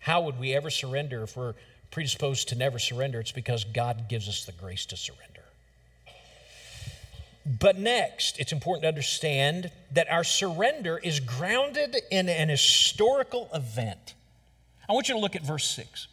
how 0.00 0.22
would 0.22 0.40
we 0.40 0.54
ever 0.54 0.70
surrender 0.70 1.22
if 1.22 1.36
we're 1.36 1.54
predisposed 1.92 2.48
to 2.48 2.56
never 2.56 2.80
surrender, 2.80 3.20
it's 3.20 3.30
because 3.30 3.62
God 3.62 4.08
gives 4.08 4.28
us 4.28 4.44
the 4.44 4.52
grace 4.52 4.86
to 4.86 4.96
surrender. 4.96 5.42
But 7.44 7.78
next, 7.78 8.40
it's 8.40 8.52
important 8.52 8.82
to 8.82 8.88
understand 8.88 9.70
that 9.92 10.10
our 10.10 10.24
surrender 10.24 10.98
is 10.98 11.20
grounded 11.20 11.96
in 12.10 12.28
an 12.28 12.48
historical 12.48 13.48
event. 13.54 14.14
I 14.88 14.92
want 14.92 15.08
you 15.08 15.14
to 15.14 15.20
look 15.20 15.36
at 15.36 15.42
verse 15.42 15.68
6. 15.70 16.08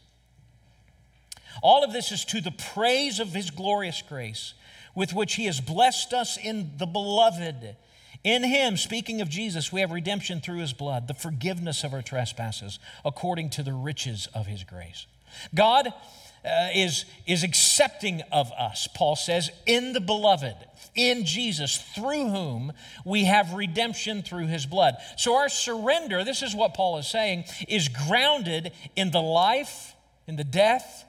All 1.61 1.83
of 1.83 1.93
this 1.93 2.11
is 2.11 2.25
to 2.25 2.41
the 2.41 2.51
praise 2.51 3.19
of 3.19 3.33
his 3.33 3.49
glorious 3.49 4.01
grace, 4.01 4.53
with 4.95 5.13
which 5.13 5.35
he 5.35 5.45
has 5.45 5.61
blessed 5.61 6.13
us 6.13 6.37
in 6.37 6.71
the 6.77 6.85
beloved. 6.85 7.75
In 8.23 8.43
him, 8.43 8.75
speaking 8.75 9.21
of 9.21 9.29
Jesus, 9.29 9.71
we 9.71 9.81
have 9.81 9.91
redemption 9.91 10.41
through 10.41 10.59
his 10.59 10.73
blood, 10.73 11.07
the 11.07 11.13
forgiveness 11.13 11.83
of 11.83 11.93
our 11.93 12.01
trespasses, 12.01 12.79
according 13.05 13.49
to 13.51 13.63
the 13.63 13.73
riches 13.73 14.27
of 14.33 14.45
his 14.45 14.63
grace. 14.63 15.07
God 15.55 15.87
uh, 15.87 16.69
is, 16.73 17.05
is 17.25 17.43
accepting 17.43 18.21
of 18.31 18.51
us, 18.51 18.87
Paul 18.93 19.15
says, 19.15 19.49
in 19.65 19.93
the 19.93 20.01
beloved, 20.01 20.55
in 20.95 21.25
Jesus, 21.25 21.77
through 21.95 22.29
whom 22.29 22.73
we 23.05 23.25
have 23.25 23.53
redemption 23.53 24.21
through 24.21 24.47
his 24.47 24.65
blood. 24.65 24.95
So 25.17 25.35
our 25.35 25.49
surrender, 25.49 26.23
this 26.23 26.41
is 26.41 26.53
what 26.53 26.73
Paul 26.73 26.97
is 26.97 27.07
saying, 27.07 27.45
is 27.67 27.87
grounded 27.87 28.73
in 28.95 29.11
the 29.11 29.21
life, 29.21 29.93
in 30.27 30.35
the 30.35 30.43
death, 30.43 31.05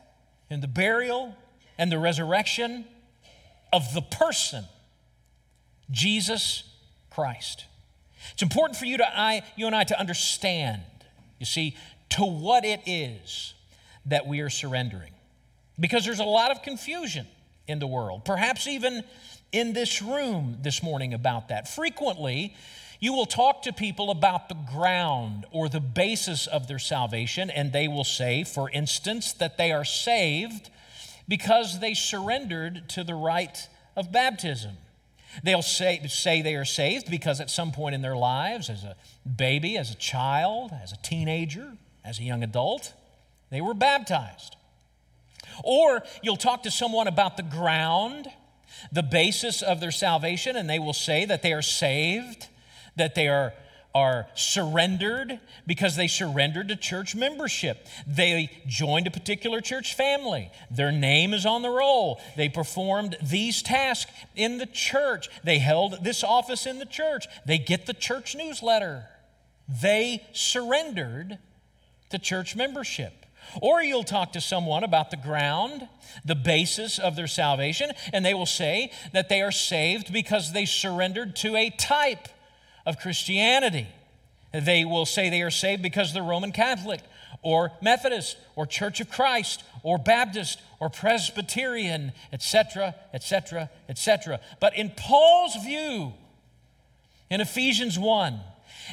in 0.49 0.61
the 0.61 0.69
burial, 0.69 1.35
and 1.77 1.91
the 1.91 1.99
resurrection 1.99 2.85
of 3.73 3.95
the 3.95 4.03
person, 4.03 4.65
Jesus 5.91 6.70
Christ. 7.11 7.67
It's 8.33 8.43
important 8.43 8.79
for 8.79 8.85
you, 8.87 8.99
to, 8.99 9.19
I, 9.19 9.43
you 9.57 9.67
and 9.67 9.75
I 9.75 9.85
to 9.85 9.99
understand, 9.99 10.83
you 11.39 11.47
see, 11.47 11.77
to 12.11 12.25
what 12.25 12.65
it 12.65 12.81
is 12.87 13.55
that 14.07 14.27
we 14.27 14.41
are 14.41 14.51
surrendering. 14.51 15.13
Because 15.79 16.05
there's 16.05 16.21
a 16.21 16.25
lot 16.25 16.51
of 16.51 16.63
confusion 16.63 17.27
in 17.67 17.79
the 17.79 17.87
world, 17.87 18.25
perhaps 18.25 18.67
even 18.67 19.05
in 19.53 19.73
this 19.73 20.03
room 20.03 20.59
this 20.63 20.83
morning 20.83 21.15
about 21.15 21.49
that. 21.49 21.69
Frequently, 21.69 22.55
you 23.01 23.15
will 23.15 23.27
talk 23.27 23.63
to 23.63 23.73
people 23.73 24.11
about 24.11 24.49
the 24.49 24.57
ground 24.71 25.47
or 25.51 25.69
the 25.69 25.81
basis 25.81 26.47
of 26.47 26.69
their 26.69 26.79
salvation, 26.79 27.49
and 27.49 27.73
they 27.73 27.89
will 27.89 28.05
say, 28.05 28.45
for 28.45 28.69
instance, 28.71 29.33
that 29.35 29.57
they 29.57 29.73
are 29.73 29.85
saved 29.85 30.71
because 31.27 31.81
they 31.81 31.95
surrendered 31.95 32.89
to 32.91 33.03
the 33.03 33.15
rite 33.15 33.69
of 33.97 34.13
baptism. 34.13 34.73
They'll 35.43 35.63
say, 35.63 36.01
say 36.09 36.43
they 36.43 36.55
are 36.57 36.65
saved 36.65 37.11
because 37.11 37.41
at 37.41 37.51
some 37.51 37.73
point 37.73 37.95
in 37.95 38.03
their 38.03 38.17
lives, 38.17 38.69
as 38.69 38.85
a 38.85 38.97
baby, 39.29 39.77
as 39.79 39.91
a 39.91 39.97
child, 39.97 40.73
as 40.83 40.93
a 40.93 40.97
teenager, 40.97 41.77
as 42.05 42.19
a 42.19 42.23
young 42.23 42.43
adult, 42.43 42.93
they 43.51 43.61
were 43.61 43.75
baptized. 43.75 44.57
Or 45.63 46.03
you'll 46.23 46.37
talk 46.37 46.63
to 46.65 46.71
someone 46.71 47.07
about 47.07 47.37
the 47.37 47.43
ground, 47.43 48.29
the 48.93 49.03
basis 49.03 49.63
of 49.63 49.81
their 49.81 49.91
salvation, 49.91 50.57
and 50.57 50.69
they 50.69 50.79
will 50.79 50.93
say 50.93 51.25
that 51.25 51.43
they 51.43 51.53
are 51.53 51.63
saved, 51.63 52.49
that 52.97 53.15
they 53.15 53.29
are, 53.29 53.55
are 53.95 54.27
surrendered 54.35 55.41
because 55.67 55.97
they 55.97 56.07
surrendered 56.07 56.69
to 56.69 56.77
church 56.77 57.15
membership. 57.15 57.87
They 58.07 58.51
joined 58.67 59.07
a 59.07 59.11
particular 59.11 59.61
church 59.61 59.95
family. 59.95 60.51
Their 60.71 60.93
name 60.93 61.35
is 61.35 61.45
on 61.45 61.63
the 61.63 61.71
roll. 61.71 62.21
They 62.37 62.49
performed 62.49 63.17
these 63.23 63.63
tasks 63.63 64.13
in 64.37 64.59
the 64.59 64.67
church. 64.67 65.29
They 65.43 65.59
held 65.59 66.05
this 66.05 66.23
office 66.23 66.67
in 66.67 66.79
the 66.79 66.87
church. 66.87 67.27
They 67.47 67.59
get 67.59 67.87
the 67.87 67.95
church 67.95 68.37
newsletter. 68.37 69.07
They 69.69 70.25
surrendered 70.33 71.39
to 72.11 72.19
church 72.19 72.55
membership. 72.55 73.27
Or 73.61 73.83
you'll 73.83 74.05
talk 74.05 74.33
to 74.35 74.41
someone 74.41 74.85
about 74.85 75.11
the 75.11 75.17
ground, 75.17 75.89
the 76.25 76.37
basis 76.37 76.99
of 76.99 77.17
their 77.17 77.27
salvation, 77.27 77.91
and 78.13 78.25
they 78.25 78.35
will 78.35 78.47
say 78.47 78.93
that 79.13 79.29
they 79.29 79.43
are 79.43 79.51
saved 79.51 80.13
because 80.13 80.53
they 80.53 80.65
surrendered 80.65 81.35
to 81.37 81.57
a 81.57 81.71
type 81.71 82.29
of 82.87 82.99
Christianity. 82.99 83.89
They 84.53 84.85
will 84.85 85.07
say 85.07 85.31
they 85.31 85.43
are 85.43 85.51
saved 85.51 85.83
because 85.83 86.13
they're 86.13 86.23
Roman 86.23 86.53
Catholic 86.53 87.01
or 87.43 87.73
Methodist 87.81 88.37
or 88.57 88.67
Church 88.67 89.01
of 89.01 89.11
Christ 89.11 89.63
or 89.83 89.99
Baptist 89.99 90.61
or 90.81 90.91
Presbyterian, 90.91 92.13
etc., 92.33 92.95
etc., 93.15 93.71
etc. 93.89 94.41
But 94.59 94.77
in 94.77 94.91
Paul's 94.91 95.57
view, 95.65 96.13
in 97.31 97.41
Ephesians 97.41 97.99
1, 97.99 98.41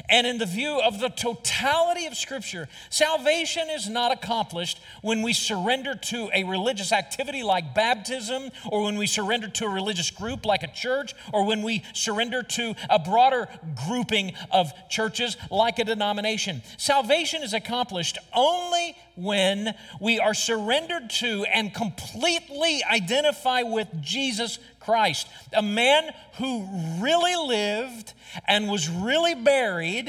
and 0.08 0.26
in 0.26 0.38
the 0.38 0.46
view 0.46 0.80
of 0.80 1.00
the 1.00 1.08
totality 1.08 2.06
of 2.06 2.16
Scripture, 2.16 2.68
salvation 2.90 3.68
is 3.70 3.88
not 3.88 4.12
accomplished 4.12 4.80
when 5.02 5.22
we 5.22 5.32
surrender 5.32 5.94
to 5.94 6.30
a 6.34 6.44
religious 6.44 6.92
activity 6.92 7.42
like 7.42 7.74
baptism, 7.74 8.50
or 8.66 8.82
when 8.84 8.96
we 8.98 9.06
surrender 9.06 9.48
to 9.48 9.64
a 9.64 9.68
religious 9.68 10.10
group 10.10 10.44
like 10.44 10.62
a 10.62 10.72
church, 10.72 11.14
or 11.32 11.44
when 11.44 11.62
we 11.62 11.82
surrender 11.92 12.42
to 12.42 12.74
a 12.90 12.98
broader 12.98 13.48
grouping 13.86 14.32
of 14.50 14.72
churches 14.88 15.36
like 15.50 15.78
a 15.78 15.84
denomination. 15.84 16.62
Salvation 16.76 17.42
is 17.42 17.54
accomplished 17.54 18.18
only 18.34 18.96
when 19.16 19.74
we 20.00 20.20
are 20.20 20.34
surrendered 20.34 21.10
to 21.10 21.44
and 21.52 21.74
completely 21.74 22.82
identify 22.84 23.62
with 23.62 23.88
Jesus 24.00 24.58
Christ, 24.88 25.28
a 25.52 25.60
man 25.60 26.14
who 26.38 26.66
really 26.98 27.36
lived 27.36 28.14
and 28.46 28.70
was 28.70 28.88
really 28.88 29.34
buried 29.34 30.08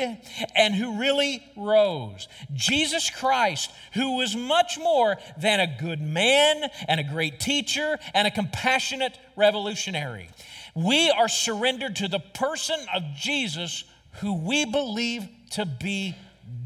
and 0.56 0.74
who 0.74 0.98
really 0.98 1.44
rose. 1.58 2.30
Jesus 2.54 3.10
Christ, 3.10 3.74
who 3.94 4.16
was 4.16 4.38
much 4.38 4.80
more 4.80 5.18
than 5.38 5.60
a 5.60 5.68
good 5.68 6.00
man 6.00 6.70
and 6.88 6.98
a 6.98 7.04
great 7.04 7.42
teacher 7.42 8.00
and 8.14 8.26
a 8.26 8.32
compassionate 8.32 9.20
revolutionary. 9.36 10.30
We 10.74 11.12
are 11.12 11.28
surrendered 11.28 11.98
to 11.98 12.08
the 12.08 12.20
person 12.20 12.80
of 12.96 13.04
Jesus 13.18 13.84
who 14.22 14.34
we 14.34 14.64
believe 14.64 15.28
to 15.52 15.66
be 15.66 16.16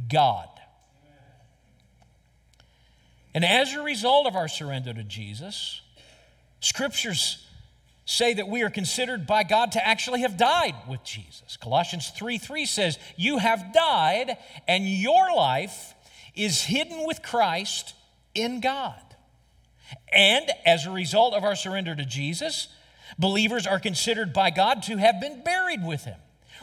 God. 0.08 0.50
And 3.34 3.44
as 3.44 3.74
a 3.74 3.82
result 3.82 4.28
of 4.28 4.36
our 4.36 4.48
surrender 4.48 4.94
to 4.94 5.04
Jesus, 5.04 5.82
scriptures 6.60 7.43
say 8.06 8.34
that 8.34 8.48
we 8.48 8.62
are 8.64 8.70
considered 8.70 9.26
by 9.26 9.44
God 9.44 9.72
to 9.74 9.86
actually 9.86 10.22
have 10.22 10.38
died 10.38 10.76
with 10.88 11.04
Jesus. 11.04 11.58
Colossians 11.58 12.10
3 12.10 12.38
3 12.38 12.66
says, 12.66 13.00
You 13.16 13.38
have 13.38 13.74
died, 13.74 14.38
and 14.68 14.88
your 14.88 15.34
life 15.34 15.94
is 16.36 16.64
hidden 16.64 17.06
with 17.06 17.22
Christ 17.22 17.94
in 18.36 18.60
God. 18.60 19.00
And 20.12 20.50
as 20.66 20.86
a 20.86 20.92
result 20.92 21.34
of 21.34 21.44
our 21.44 21.56
surrender 21.56 21.96
to 21.96 22.06
Jesus, 22.06 22.68
believers 23.18 23.68
are 23.68 23.80
considered 23.80 24.34
by 24.34 24.50
God 24.50 24.84
to 24.84 24.98
have 24.98 25.22
been 25.22 25.44
buried 25.44 25.86
with 25.86 26.04
him. 26.04 26.18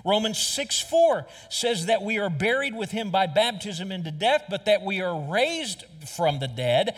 Romans 0.05 0.39
6 0.39 0.81
4 0.83 1.27
says 1.49 1.87
that 1.87 2.03
we 2.03 2.19
are 2.19 2.31
buried 2.31 2.75
with 2.75 2.91
him 2.91 3.11
by 3.11 3.27
baptism 3.27 3.93
into 3.93 4.11
death, 4.11 4.45
but 4.49 4.65
that 4.65 4.83
we 4.83 5.01
are 5.01 5.31
raised 5.31 5.85
from 6.07 6.39
the 6.39 6.49
dead 6.49 6.97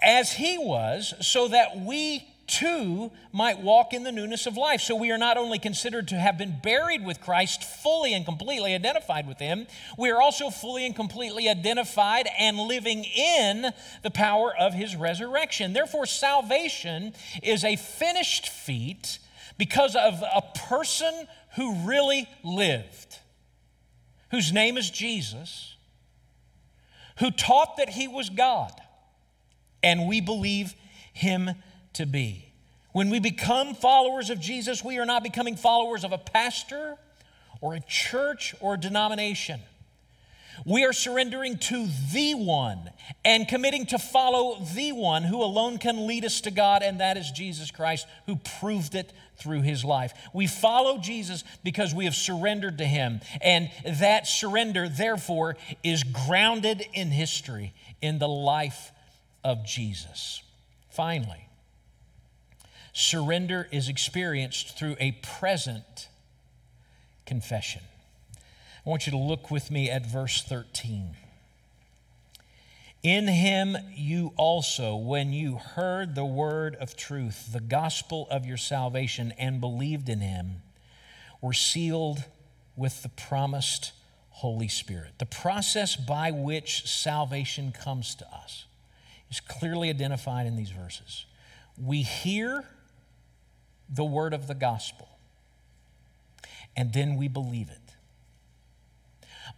as 0.00 0.32
he 0.32 0.58
was, 0.58 1.14
so 1.20 1.48
that 1.48 1.78
we 1.78 2.26
too 2.52 3.10
might 3.32 3.60
walk 3.60 3.94
in 3.94 4.04
the 4.04 4.12
newness 4.12 4.46
of 4.46 4.56
life. 4.56 4.82
So 4.82 4.94
we 4.94 5.10
are 5.10 5.18
not 5.18 5.38
only 5.38 5.58
considered 5.58 6.08
to 6.08 6.16
have 6.16 6.36
been 6.36 6.56
buried 6.62 7.04
with 7.04 7.20
Christ, 7.20 7.64
fully 7.64 8.12
and 8.12 8.24
completely 8.24 8.74
identified 8.74 9.26
with 9.26 9.38
him, 9.38 9.66
we 9.96 10.10
are 10.10 10.20
also 10.20 10.50
fully 10.50 10.84
and 10.84 10.94
completely 10.94 11.48
identified 11.48 12.28
and 12.38 12.58
living 12.58 13.04
in 13.04 13.72
the 14.02 14.10
power 14.10 14.54
of 14.54 14.74
his 14.74 14.94
resurrection. 14.94 15.72
Therefore, 15.72 16.04
salvation 16.04 17.14
is 17.42 17.64
a 17.64 17.76
finished 17.76 18.48
feat 18.48 19.18
because 19.56 19.96
of 19.96 20.22
a 20.22 20.42
person 20.68 21.26
who 21.56 21.86
really 21.86 22.28
lived, 22.42 23.18
whose 24.30 24.52
name 24.52 24.76
is 24.76 24.90
Jesus, 24.90 25.76
who 27.18 27.30
taught 27.30 27.78
that 27.78 27.90
he 27.90 28.08
was 28.08 28.28
God, 28.28 28.72
and 29.82 30.06
we 30.06 30.20
believe 30.20 30.74
him 31.12 31.50
to 31.94 32.06
be. 32.06 32.46
When 32.92 33.08
we 33.08 33.20
become 33.20 33.74
followers 33.74 34.30
of 34.30 34.38
Jesus, 34.40 34.84
we 34.84 34.98
are 34.98 35.06
not 35.06 35.22
becoming 35.22 35.56
followers 35.56 36.04
of 36.04 36.12
a 36.12 36.18
pastor 36.18 36.96
or 37.60 37.74
a 37.74 37.80
church 37.80 38.54
or 38.60 38.74
a 38.74 38.78
denomination. 38.78 39.60
We 40.66 40.84
are 40.84 40.92
surrendering 40.92 41.56
to 41.58 41.88
the 42.12 42.34
one 42.34 42.90
and 43.24 43.48
committing 43.48 43.86
to 43.86 43.98
follow 43.98 44.62
the 44.74 44.92
one 44.92 45.22
who 45.22 45.42
alone 45.42 45.78
can 45.78 46.06
lead 46.06 46.24
us 46.24 46.42
to 46.42 46.50
God, 46.50 46.82
and 46.82 47.00
that 47.00 47.16
is 47.16 47.30
Jesus 47.30 47.70
Christ, 47.70 48.06
who 48.26 48.36
proved 48.60 48.94
it 48.94 49.12
through 49.38 49.62
his 49.62 49.84
life. 49.84 50.12
We 50.32 50.46
follow 50.46 50.98
Jesus 50.98 51.42
because 51.64 51.94
we 51.94 52.04
have 52.04 52.14
surrendered 52.14 52.78
to 52.78 52.84
him, 52.84 53.20
and 53.40 53.70
that 53.86 54.26
surrender, 54.26 54.88
therefore, 54.88 55.56
is 55.82 56.04
grounded 56.04 56.86
in 56.92 57.10
history, 57.10 57.72
in 58.02 58.18
the 58.18 58.28
life 58.28 58.92
of 59.42 59.64
Jesus. 59.64 60.42
Finally, 60.90 61.48
surrender 62.92 63.68
is 63.70 63.88
experienced 63.88 64.78
through 64.78 64.96
a 65.00 65.12
present 65.22 66.08
confession. 67.26 67.82
I 68.84 68.90
want 68.90 69.06
you 69.06 69.12
to 69.12 69.18
look 69.18 69.50
with 69.50 69.70
me 69.70 69.88
at 69.88 70.06
verse 70.06 70.42
13. 70.42 71.16
In 73.02 73.26
him 73.26 73.76
you 73.94 74.32
also, 74.36 74.94
when 74.94 75.32
you 75.32 75.56
heard 75.56 76.14
the 76.14 76.24
word 76.24 76.76
of 76.76 76.96
truth, 76.96 77.52
the 77.52 77.60
gospel 77.60 78.28
of 78.30 78.46
your 78.46 78.56
salvation, 78.56 79.32
and 79.38 79.60
believed 79.60 80.08
in 80.08 80.20
him, 80.20 80.62
were 81.40 81.52
sealed 81.52 82.24
with 82.76 83.02
the 83.02 83.08
promised 83.08 83.92
Holy 84.30 84.68
Spirit. 84.68 85.12
The 85.18 85.26
process 85.26 85.96
by 85.96 86.30
which 86.30 86.88
salvation 86.88 87.72
comes 87.72 88.14
to 88.16 88.26
us 88.32 88.66
is 89.30 89.40
clearly 89.40 89.90
identified 89.90 90.46
in 90.46 90.56
these 90.56 90.70
verses. 90.70 91.26
We 91.76 92.02
hear 92.02 92.64
the 93.92 94.04
word 94.04 94.32
of 94.32 94.46
the 94.46 94.54
gospel, 94.54 95.08
and 96.76 96.92
then 96.92 97.16
we 97.16 97.28
believe 97.28 97.68
it. 97.68 97.78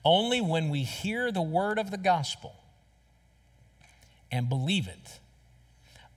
Only 0.05 0.41
when 0.41 0.69
we 0.69 0.83
hear 0.83 1.31
the 1.31 1.43
word 1.43 1.79
of 1.79 1.91
the 1.91 1.97
gospel 1.97 2.57
and 4.31 4.49
believe 4.49 4.89
it 4.89 5.21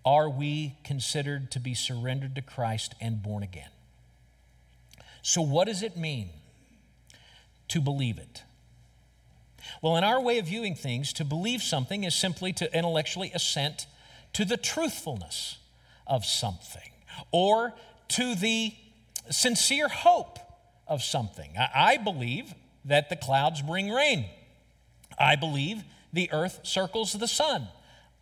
are 0.04 0.30
we 0.30 0.76
considered 0.84 1.52
to 1.52 1.60
be 1.60 1.74
surrendered 1.74 2.36
to 2.36 2.42
Christ 2.42 2.96
and 3.00 3.22
born 3.22 3.44
again. 3.44 3.70
So, 5.22 5.42
what 5.42 5.68
does 5.68 5.84
it 5.84 5.98
mean 5.98 6.30
to 7.68 7.82
believe 7.82 8.18
it? 8.18 8.44
Well, 9.82 9.98
in 9.98 10.04
our 10.04 10.22
way 10.22 10.40
of 10.40 10.48
viewing 10.48 10.76
things, 10.76 11.12
to 11.14 11.26
believe 11.26 11.62
something 11.62 12.04
is 12.04 12.16
simply 12.16 12.54
to 12.54 12.74
intellectually 12.76 13.32
assent 13.34 13.86
to 14.34 14.46
the 14.46 14.58
truthfulness 14.58 15.58
of 16.06 16.26
something 16.26 16.92
or 17.32 17.74
to 18.10 18.36
the 18.36 18.74
sincere 19.30 19.88
hope 19.88 20.40
of 20.88 21.04
something. 21.04 21.52
I 21.58 21.98
believe 21.98 22.54
that 22.86 23.10
the 23.10 23.16
clouds 23.16 23.62
bring 23.62 23.92
rain. 23.92 24.26
I 25.20 25.36
believe 25.36 25.84
the 26.14 26.32
earth 26.32 26.62
circles 26.64 27.14
the 27.14 27.28
sun. 27.28 27.68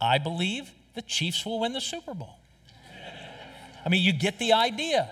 I 0.02 0.18
believe 0.18 0.72
the 0.96 1.02
Chiefs 1.02 1.46
will 1.46 1.60
win 1.60 1.74
the 1.74 1.82
Super 1.82 2.14
Bowl. 2.14 2.38
I 3.86 3.90
mean, 3.90 4.04
you 4.04 4.14
get 4.14 4.40
the 4.40 4.54
idea. 4.54 5.12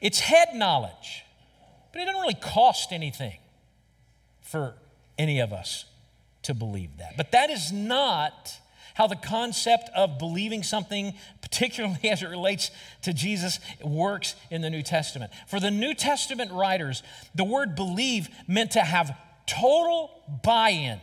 It's 0.00 0.20
head 0.20 0.48
knowledge, 0.54 1.24
but 1.92 2.02
it 2.02 2.04
doesn't 2.04 2.20
really 2.20 2.34
cost 2.34 2.92
anything 2.92 3.38
for 4.40 4.74
any 5.16 5.40
of 5.40 5.52
us 5.52 5.86
to 6.42 6.54
believe 6.54 6.98
that. 6.98 7.16
But 7.16 7.32
that 7.32 7.48
is 7.50 7.72
not 7.72 8.58
how 8.94 9.06
the 9.06 9.16
concept 9.16 9.88
of 9.96 10.18
believing 10.18 10.62
something, 10.62 11.14
particularly 11.52 11.98
as 12.10 12.22
it 12.22 12.28
relates 12.28 12.70
to 13.02 13.12
Jesus, 13.12 13.60
works 13.82 14.34
in 14.50 14.62
the 14.62 14.70
New 14.70 14.82
Testament. 14.82 15.32
For 15.46 15.60
the 15.60 15.70
New 15.70 15.94
Testament 15.94 16.50
writers, 16.50 17.02
the 17.34 17.44
word 17.44 17.74
believe 17.74 18.28
meant 18.48 18.72
to 18.72 18.80
have 18.80 19.16
total 19.46 20.10
buy 20.42 20.70
in 20.70 21.00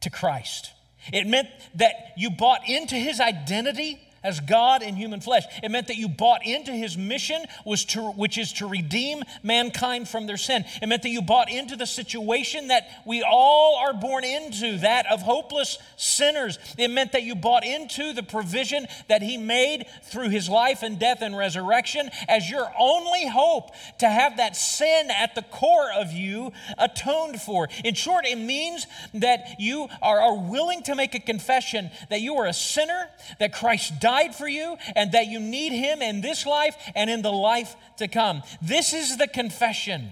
to 0.00 0.10
Christ. 0.10 0.70
It 1.12 1.26
meant 1.26 1.48
that 1.74 2.12
you 2.16 2.30
bought 2.30 2.68
into 2.68 2.94
his 2.94 3.20
identity 3.20 4.00
as 4.22 4.40
God 4.40 4.82
in 4.82 4.96
human 4.96 5.20
flesh. 5.20 5.44
It 5.62 5.70
meant 5.70 5.88
that 5.88 5.96
you 5.96 6.08
bought 6.08 6.44
into 6.44 6.72
his 6.72 6.96
mission, 6.96 7.44
was 7.64 7.84
to, 7.86 8.10
which 8.12 8.38
is 8.38 8.52
to 8.54 8.66
redeem 8.66 9.22
mankind 9.42 10.08
from 10.08 10.26
their 10.26 10.36
sin. 10.36 10.64
It 10.80 10.88
meant 10.88 11.02
that 11.02 11.10
you 11.10 11.22
bought 11.22 11.50
into 11.50 11.76
the 11.76 11.86
situation 11.86 12.68
that 12.68 12.88
we 13.04 13.22
all 13.22 13.76
are 13.76 13.92
born 13.92 14.24
into, 14.24 14.78
that 14.78 15.06
of 15.10 15.22
hopeless 15.22 15.78
sinners. 15.96 16.58
It 16.78 16.88
meant 16.88 17.12
that 17.12 17.22
you 17.22 17.34
bought 17.34 17.64
into 17.64 18.12
the 18.12 18.22
provision 18.22 18.86
that 19.08 19.22
he 19.22 19.36
made 19.36 19.86
through 20.04 20.30
his 20.30 20.48
life 20.48 20.82
and 20.82 20.98
death 20.98 21.22
and 21.22 21.36
resurrection 21.36 22.10
as 22.28 22.50
your 22.50 22.70
only 22.78 23.26
hope 23.26 23.70
to 23.98 24.08
have 24.08 24.36
that 24.36 24.56
sin 24.56 25.10
at 25.10 25.34
the 25.34 25.42
core 25.42 25.90
of 25.92 26.12
you 26.12 26.52
atoned 26.78 27.40
for. 27.40 27.68
In 27.84 27.94
short, 27.94 28.26
it 28.26 28.36
means 28.36 28.86
that 29.14 29.58
you 29.58 29.88
are, 30.00 30.20
are 30.20 30.38
willing 30.38 30.82
to 30.84 30.94
make 30.94 31.14
a 31.14 31.20
confession 31.20 31.90
that 32.10 32.20
you 32.20 32.36
are 32.36 32.46
a 32.46 32.52
sinner, 32.52 33.08
that 33.38 33.52
Christ 33.52 34.00
died 34.00 34.11
died 34.12 34.34
for 34.34 34.46
you 34.46 34.76
and 34.94 35.12
that 35.12 35.28
you 35.28 35.40
need 35.40 35.72
him 35.72 36.02
in 36.02 36.20
this 36.20 36.44
life 36.44 36.76
and 36.94 37.08
in 37.08 37.22
the 37.22 37.32
life 37.32 37.74
to 37.96 38.08
come. 38.08 38.42
This 38.60 38.92
is 38.92 39.16
the 39.16 39.26
confession 39.26 40.10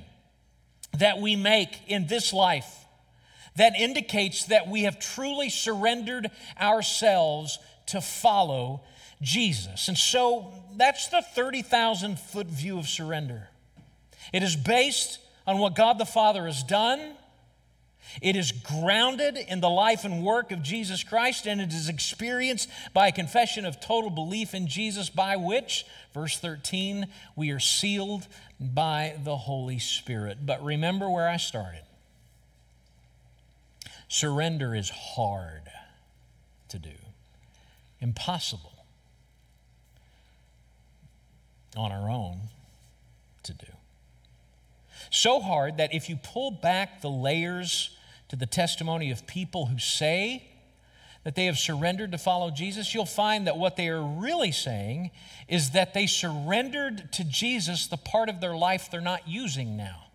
that 0.97 1.19
we 1.19 1.37
make 1.37 1.79
in 1.87 2.07
this 2.07 2.33
life 2.33 2.87
that 3.57 3.75
indicates 3.79 4.47
that 4.47 4.69
we 4.69 4.85
have 4.85 4.99
truly 4.99 5.51
surrendered 5.51 6.31
ourselves 6.59 7.59
to 7.87 8.01
follow 8.01 8.83
Jesus. 9.21 9.89
And 9.89 9.99
so 9.99 10.55
that's 10.77 11.09
the 11.09 11.21
30,000 11.21 12.19
foot 12.19 12.47
view 12.47 12.79
of 12.79 12.89
surrender. 12.89 13.49
It 14.33 14.43
is 14.43 14.57
based 14.57 15.19
on 15.47 15.59
what 15.59 15.75
God 15.75 15.99
the 15.99 16.07
Father 16.07 16.47
has 16.47 16.63
done 16.63 17.01
it 18.21 18.37
is 18.37 18.53
grounded 18.53 19.37
in 19.37 19.61
the 19.61 19.71
life 19.71 20.05
and 20.05 20.25
work 20.25 20.53
of 20.53 20.63
Jesus 20.63 21.03
Christ, 21.03 21.47
and 21.47 21.61
it 21.61 21.73
is 21.73 21.89
experienced 21.89 22.69
by 22.93 23.09
a 23.09 23.13
confession 23.13 23.65
of 23.65 23.81
total 23.81 24.11
belief 24.11 24.55
in 24.55 24.67
Jesus, 24.67 25.11
by 25.11 25.37
which, 25.37 25.85
verse 26.13 26.39
13, 26.39 27.07
we 27.37 27.51
are 27.51 27.61
sealed 27.61 28.27
by 28.59 29.15
the 29.23 29.37
Holy 29.37 29.79
Spirit. 29.79 30.39
But 30.45 30.63
remember 30.63 31.09
where 31.09 31.29
I 31.29 31.37
started. 31.37 31.83
Surrender 34.09 34.75
is 34.75 34.91
hard 34.91 35.63
to 36.69 36.79
do, 36.79 36.91
impossible 38.01 38.73
on 41.77 41.93
our 41.93 42.11
own 42.11 42.41
to 43.45 43.55
do. 43.55 43.67
So 45.11 45.41
hard 45.41 45.77
that 45.79 45.93
if 45.93 46.09
you 46.09 46.17
pull 46.17 46.53
back 46.53 47.01
the 47.01 47.11
layers 47.11 47.97
to 48.29 48.37
the 48.37 48.47
testimony 48.47 49.11
of 49.11 49.27
people 49.27 49.67
who 49.67 49.79
say 49.79 50.47
that 51.25 51.35
they 51.35 51.47
have 51.47 51.59
surrendered 51.59 52.13
to 52.13 52.19
follow 52.19 52.51
Jesus, 52.51 52.95
you'll 52.95 53.05
find 53.05 53.47
that 53.47 53.59
what 53.59 53.77
they 53.77 53.89
are 53.89 54.03
really 54.03 54.53
saying 54.53 55.11
is 55.49 55.71
that 55.71 55.93
they 55.93 56.07
surrendered 56.07 57.13
to 57.13 57.25
Jesus 57.25 57.89
the 57.89 57.97
part 57.97 58.29
of 58.29 58.41
their 58.41 58.57
life 58.57 58.89
they're 58.91 59.01
not 59.01 59.29
using 59.29 59.77
now 59.77 60.07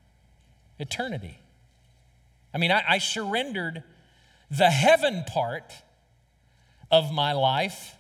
eternity. 0.80 1.38
I 2.54 2.58
mean, 2.58 2.72
I, 2.72 2.84
I 2.88 2.98
surrendered 2.98 3.84
the 4.50 4.70
heaven 4.70 5.24
part 5.28 5.74
of 6.90 7.12
my 7.12 7.34
life 7.34 7.96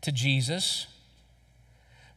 to 0.00 0.12
Jesus. 0.12 0.86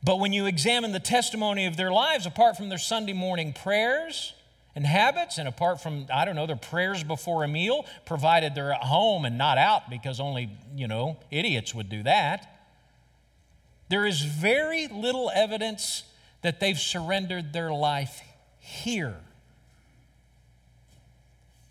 But 0.04 0.20
when 0.20 0.32
you 0.32 0.46
examine 0.46 0.92
the 0.92 1.00
testimony 1.00 1.66
of 1.66 1.76
their 1.76 1.92
lives, 1.92 2.26
apart 2.26 2.56
from 2.56 2.70
their 2.70 2.78
Sunday 2.78 3.14
morning 3.14 3.54
prayers 3.54 4.34
and 4.76 4.86
habits, 4.86 5.38
and 5.38 5.48
apart 5.48 5.82
from, 5.82 6.06
I 6.14 6.24
don't 6.24 6.36
know, 6.36 6.46
their 6.46 6.56
prayers 6.56 7.04
before 7.04 7.44
a 7.44 7.48
meal, 7.48 7.86
provided 8.06 8.56
they're 8.56 8.72
at 8.72 8.84
home 8.84 9.26
and 9.26 9.38
not 9.38 9.58
out 9.58 9.90
because 9.90 10.20
only, 10.20 10.50
you 10.76 10.88
know, 10.88 11.18
idiots 11.32 11.76
would 11.76 11.90
do 11.90 12.04
that, 12.04 12.62
there 13.90 14.06
is 14.06 14.22
very 14.22 14.88
little 14.88 15.32
evidence 15.34 16.04
that 16.44 16.60
they've 16.60 16.80
surrendered 16.80 17.52
their 17.52 17.72
life 17.74 18.22
here 18.60 19.18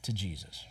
to 0.02 0.12
Jesus. 0.12 0.64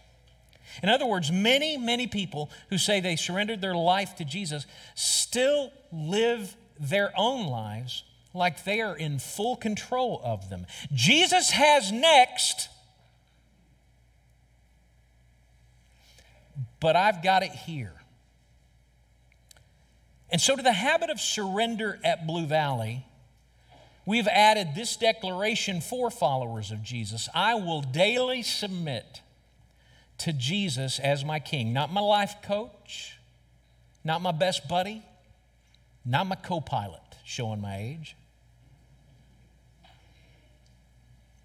In 0.84 0.89
other 0.89 1.06
words, 1.08 1.32
many, 1.32 1.78
many 1.78 2.06
people 2.06 2.52
who 2.70 2.78
say 2.78 3.00
they 3.00 3.15
surrendered 3.15 3.62
their 3.62 3.76
life 3.76 4.15
to 4.17 4.26
Jesus 4.26 4.67
still 4.93 5.72
live 5.91 6.56
their 6.80 7.12
own 7.16 7.48
lives 7.48 8.04
like 8.34 8.63
they 8.63 8.82
are 8.82 8.96
in 8.96 9.20
full 9.20 9.56
control 9.56 10.22
of 10.24 10.50
them. 10.50 10.66
Jesus 10.94 11.52
has 11.52 11.92
next, 11.92 12.70
but 16.80 16.96
I've 16.96 17.24
got 17.24 17.44
it 17.44 17.52
here. 17.52 17.94
And 20.30 20.42
so, 20.42 20.56
to 20.56 20.62
the 20.62 20.74
habit 20.74 21.10
of 21.10 21.20
surrender 21.20 22.00
at 22.04 22.28
Blue 22.28 22.46
Valley, 22.46 23.06
we've 24.06 24.28
added 24.28 24.70
this 24.76 24.98
declaration 24.98 25.80
for 25.80 26.12
followers 26.12 26.72
of 26.72 26.84
Jesus 26.84 27.30
I 27.34 27.56
will 27.56 27.82
daily 27.82 28.44
submit 28.44 29.22
to 30.20 30.34
Jesus 30.34 31.00
as 31.00 31.24
my 31.24 31.40
king, 31.40 31.74
not 31.74 31.94
my 31.94 32.02
life 32.02 32.36
coach, 32.42 33.18
not 34.04 34.22
my 34.22 34.32
best 34.32 34.68
buddy, 34.68 35.04
not 36.08 36.26
my 36.26 36.36
co 36.36 36.62
pilot, 36.62 37.02
showing 37.26 37.60
my 37.60 37.78
age, 37.78 38.15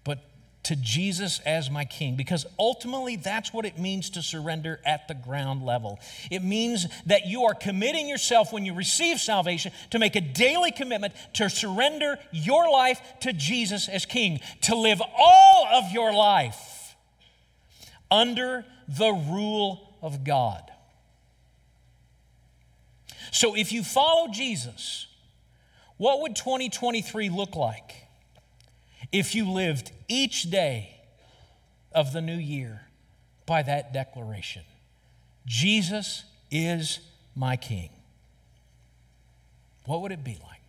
but 0.05 0.19
to 0.63 0.77
Jesus 0.77 1.41
as 1.45 1.69
my 1.69 1.83
king, 1.83 2.15
because 2.15 2.45
ultimately 2.57 3.17
that's 3.17 3.53
what 3.53 3.65
it 3.65 3.77
means 3.77 4.09
to 4.11 4.21
surrender 4.21 4.79
at 4.85 5.09
the 5.09 5.13
ground 5.13 5.63
level. 5.63 5.99
It 6.31 6.43
means 6.43 6.87
that 7.05 7.27
you 7.27 7.43
are 7.43 7.53
committing 7.53 8.07
yourself 8.07 8.53
when 8.53 8.65
you 8.65 8.73
receive 8.73 9.19
salvation 9.19 9.73
to 9.89 9.99
make 9.99 10.15
a 10.15 10.21
daily 10.21 10.71
commitment 10.71 11.13
to 11.33 11.49
surrender 11.49 12.17
your 12.31 12.71
life 12.71 13.01
to 13.21 13.33
Jesus 13.33 13.89
as 13.89 14.05
king, 14.05 14.39
to 14.61 14.75
live 14.75 15.01
all 15.17 15.67
of 15.73 15.91
your 15.91 16.13
life 16.13 16.95
under 18.09 18.63
the 18.87 19.11
rule 19.11 19.97
of 20.01 20.23
God. 20.23 20.72
So 23.33 23.55
if 23.55 23.71
you 23.71 23.83
follow 23.83 24.27
Jesus, 24.27 25.07
what 25.97 26.21
would 26.21 26.35
2023 26.35 27.29
look 27.29 27.55
like 27.55 28.05
if 29.11 29.33
you 29.33 29.49
lived 29.49 29.91
each 30.07 30.51
day 30.51 31.01
of 31.91 32.13
the 32.13 32.21
new 32.21 32.37
year 32.37 32.81
by 33.47 33.63
that 33.63 33.91
declaration? 33.91 34.61
Jesus 35.47 36.25
is 36.51 36.99
my 37.35 37.55
King. 37.57 37.89
What 39.85 40.03
would 40.03 40.11
it 40.11 40.23
be 40.23 40.37
like? 40.47 40.61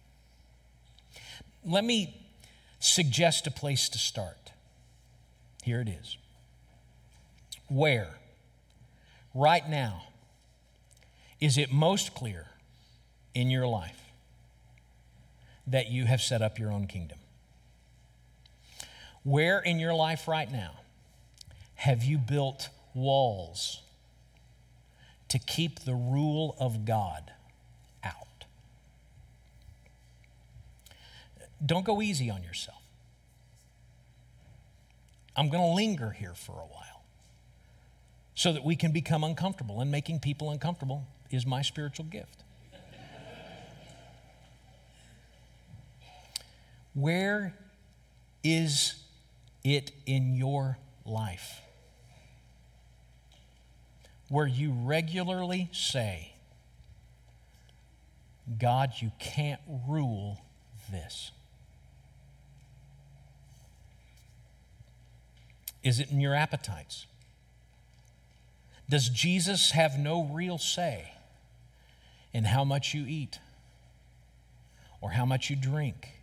Let 1.66 1.84
me 1.84 2.16
suggest 2.80 3.46
a 3.46 3.50
place 3.50 3.90
to 3.90 3.98
start. 3.98 4.52
Here 5.62 5.82
it 5.82 5.88
is. 5.88 6.16
Where, 7.68 8.08
right 9.34 9.68
now, 9.68 10.04
is 11.42 11.58
it 11.58 11.70
most 11.70 12.14
clear 12.14 12.46
in 13.34 13.50
your 13.50 13.66
life 13.66 14.00
that 15.66 15.90
you 15.90 16.04
have 16.04 16.20
set 16.20 16.42
up 16.42 16.58
your 16.58 16.70
own 16.72 16.86
kingdom? 16.86 17.18
Where 19.22 19.60
in 19.60 19.78
your 19.78 19.94
life 19.94 20.28
right 20.28 20.50
now 20.50 20.80
have 21.76 22.04
you 22.04 22.18
built 22.18 22.68
walls 22.94 23.82
to 25.28 25.38
keep 25.38 25.80
the 25.80 25.94
rule 25.94 26.54
of 26.60 26.84
God 26.84 27.32
out? 28.04 28.44
Don't 31.64 31.84
go 31.84 32.02
easy 32.02 32.30
on 32.30 32.42
yourself. 32.42 32.82
I'm 35.36 35.48
going 35.48 35.62
to 35.62 35.74
linger 35.74 36.10
here 36.10 36.34
for 36.34 36.52
a 36.52 36.66
while 36.66 37.02
so 38.34 38.52
that 38.52 38.64
we 38.64 38.76
can 38.76 38.92
become 38.92 39.24
uncomfortable, 39.24 39.80
and 39.80 39.90
making 39.90 40.20
people 40.20 40.50
uncomfortable 40.50 41.06
is 41.30 41.46
my 41.46 41.62
spiritual 41.62 42.04
gift. 42.04 42.43
Where 46.94 47.54
is 48.42 48.94
it 49.64 49.90
in 50.06 50.34
your 50.36 50.78
life 51.04 51.60
where 54.28 54.46
you 54.46 54.72
regularly 54.72 55.68
say, 55.72 56.32
God, 58.58 58.92
you 59.00 59.10
can't 59.18 59.60
rule 59.88 60.40
this? 60.90 61.32
Is 65.82 66.00
it 66.00 66.10
in 66.10 66.20
your 66.20 66.34
appetites? 66.34 67.06
Does 68.88 69.08
Jesus 69.08 69.72
have 69.72 69.98
no 69.98 70.24
real 70.24 70.58
say 70.58 71.12
in 72.32 72.44
how 72.44 72.64
much 72.64 72.94
you 72.94 73.04
eat 73.06 73.38
or 75.00 75.10
how 75.10 75.24
much 75.24 75.50
you 75.50 75.56
drink? 75.56 76.13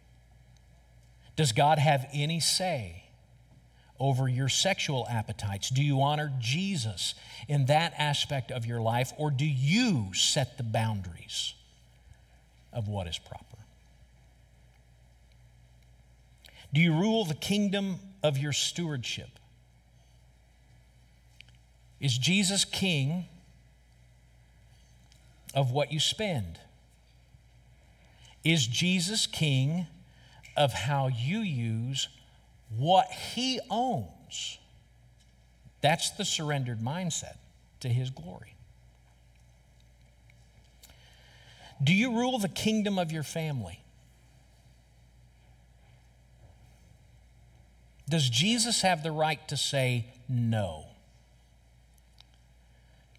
Does 1.36 1.52
God 1.52 1.80
have 1.80 2.08
any 2.14 2.40
say 2.40 3.04
over 4.00 4.28
your 4.28 4.50
sexual 4.50 5.08
appetites? 5.10 5.70
Do 5.70 5.84
you 5.84 6.02
honor 6.02 6.32
Jesus 6.40 7.14
in 7.48 7.66
that 7.66 7.94
aspect 7.98 8.52
of 8.52 8.66
your 8.66 8.82
life, 8.82 9.14
or 9.18 9.32
do 9.32 9.46
you 9.46 10.14
set 10.14 10.58
the 10.58 10.64
boundaries 10.64 11.54
of 12.74 12.88
what 12.88 13.08
is 13.08 13.18
proper? 13.18 13.46
Do 16.74 16.82
you 16.82 16.94
rule 16.94 17.26
the 17.26 17.36
kingdom 17.36 18.00
of 18.24 18.38
your 18.38 18.54
stewardship? 18.54 19.30
Is 22.00 22.18
Jesus 22.18 22.66
king 22.66 23.26
of 25.54 25.72
what 25.72 25.92
you 25.92 26.00
spend? 26.00 26.60
Is 28.44 28.66
Jesus 28.66 29.28
king 29.28 29.86
of 30.56 30.74
how 30.74 31.08
you 31.08 31.40
use 31.40 32.08
what 32.78 33.08
he 33.08 33.60
owns. 33.70 34.58
That's 35.82 36.12
the 36.12 36.26
surrendered 36.26 36.80
mindset 36.80 37.38
to 37.80 37.90
his 37.90 38.10
glory. 38.10 38.56
Do 41.84 41.94
you 41.94 42.16
rule 42.16 42.38
the 42.38 42.50
kingdom 42.50 43.00
of 43.00 43.12
your 43.12 43.24
family? 43.24 43.80
Does 48.08 48.30
Jesus 48.30 48.82
have 48.82 49.04
the 49.04 49.12
right 49.12 49.46
to 49.48 49.58
say 49.58 50.06
no 50.28 50.86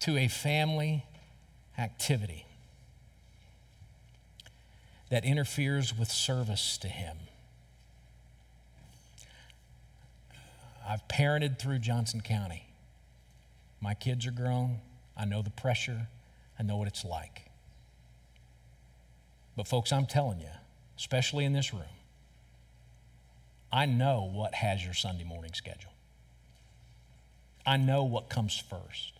to 0.01 0.17
a 0.17 0.27
family 0.27 1.03
activity 1.77 2.45
that 5.13 5.25
interferes 5.25 5.95
with 5.95 6.09
service 6.09 6.75
to 6.79 6.87
him? 6.87 7.15
I've 10.89 11.07
parented 11.07 11.59
through 11.59 11.77
Johnson 11.77 12.19
County. 12.19 12.65
My 13.79 13.93
kids 13.93 14.25
are 14.25 14.31
grown. 14.31 14.79
I 15.15 15.25
know 15.25 15.43
the 15.43 15.51
pressure. 15.51 16.07
I 16.59 16.63
know 16.63 16.77
what 16.77 16.87
it's 16.87 17.05
like. 17.05 17.45
But, 19.55 19.67
folks, 19.67 19.91
I'm 19.93 20.07
telling 20.07 20.39
you, 20.39 20.49
especially 20.97 21.45
in 21.45 21.53
this 21.53 21.75
room, 21.75 21.83
I 23.71 23.85
know 23.85 24.27
what 24.33 24.55
has 24.55 24.83
your 24.83 24.95
Sunday 24.95 25.25
morning 25.25 25.53
schedule. 25.53 25.93
I 27.67 27.77
know 27.77 28.03
what 28.03 28.29
comes 28.29 28.57
first. 28.57 29.13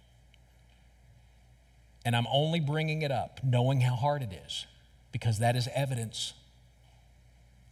And 2.03 2.15
I'm 2.15 2.25
only 2.31 2.61
bringing 2.61 3.03
it 3.03 3.11
up 3.11 3.41
knowing 3.43 3.81
how 3.81 3.93
hard 3.93 4.23
it 4.23 4.33
is 4.47 4.65
because 5.13 5.39
that 5.39 5.55
is 5.55 5.69
evidence 5.73 6.33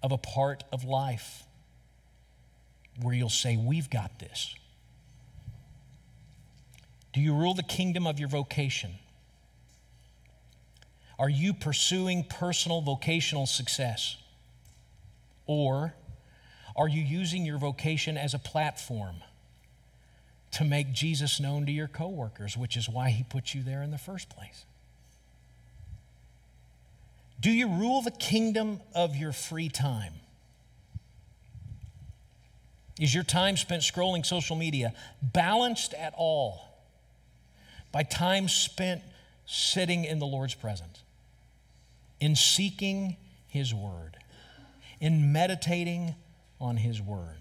of 0.02 0.14
a 0.14 0.18
part 0.18 0.64
of 0.72 0.86
life 0.86 1.44
where 3.02 3.14
you'll 3.14 3.30
say, 3.30 3.58
We've 3.58 3.90
got 3.90 4.20
this? 4.20 4.56
Do 7.12 7.20
you 7.20 7.36
rule 7.36 7.54
the 7.54 7.64
kingdom 7.64 8.08
of 8.08 8.20
your 8.20 8.30
vocation? 8.30 8.92
Are 11.20 11.30
you 11.30 11.54
pursuing 11.54 12.24
personal 12.24 12.82
vocational 12.82 13.46
success? 13.46 14.18
Or 15.46 15.94
are 16.76 16.88
you 16.88 17.02
using 17.02 17.46
your 17.46 17.58
vocation 17.58 18.18
as 18.18 18.34
a 18.34 18.40
platform 18.40 19.18
to 20.52 20.64
make 20.64 20.94
Jesus 20.94 21.40
known 21.40 21.66
to 21.66 21.72
your 21.72 21.88
coworkers, 21.88 22.56
which 22.56 22.78
is 22.78 22.88
why 22.88 23.10
he 23.10 23.24
put 23.24 23.54
you 23.54 23.62
there 23.62 23.84
in 23.84 23.92
the 23.92 23.98
first 23.98 24.30
place? 24.30 24.66
Do 27.42 27.50
you 27.50 27.68
rule 27.68 28.04
the 28.04 28.12
kingdom 28.12 28.80
of 28.94 29.16
your 29.16 29.34
free 29.34 29.68
time? 29.68 30.14
Is 33.00 33.16
your 33.16 33.24
time 33.24 33.58
spent 33.58 33.82
scrolling 33.82 34.24
social 34.24 34.56
media 34.56 34.94
balanced 35.24 35.96
at 35.96 36.14
all 36.16 36.78
by 37.92 38.04
time 38.04 38.48
spent 38.48 39.02
sitting 39.48 40.06
in 40.06 40.20
the 40.20 40.28
Lord's 40.28 40.54
presence, 40.54 41.02
in 42.20 42.36
seeking 42.36 43.18
His 43.48 43.74
Word, 43.74 44.18
in 45.00 45.34
meditating 45.34 46.14
on 46.60 46.78
His 46.78 47.02
Word? 47.02 47.38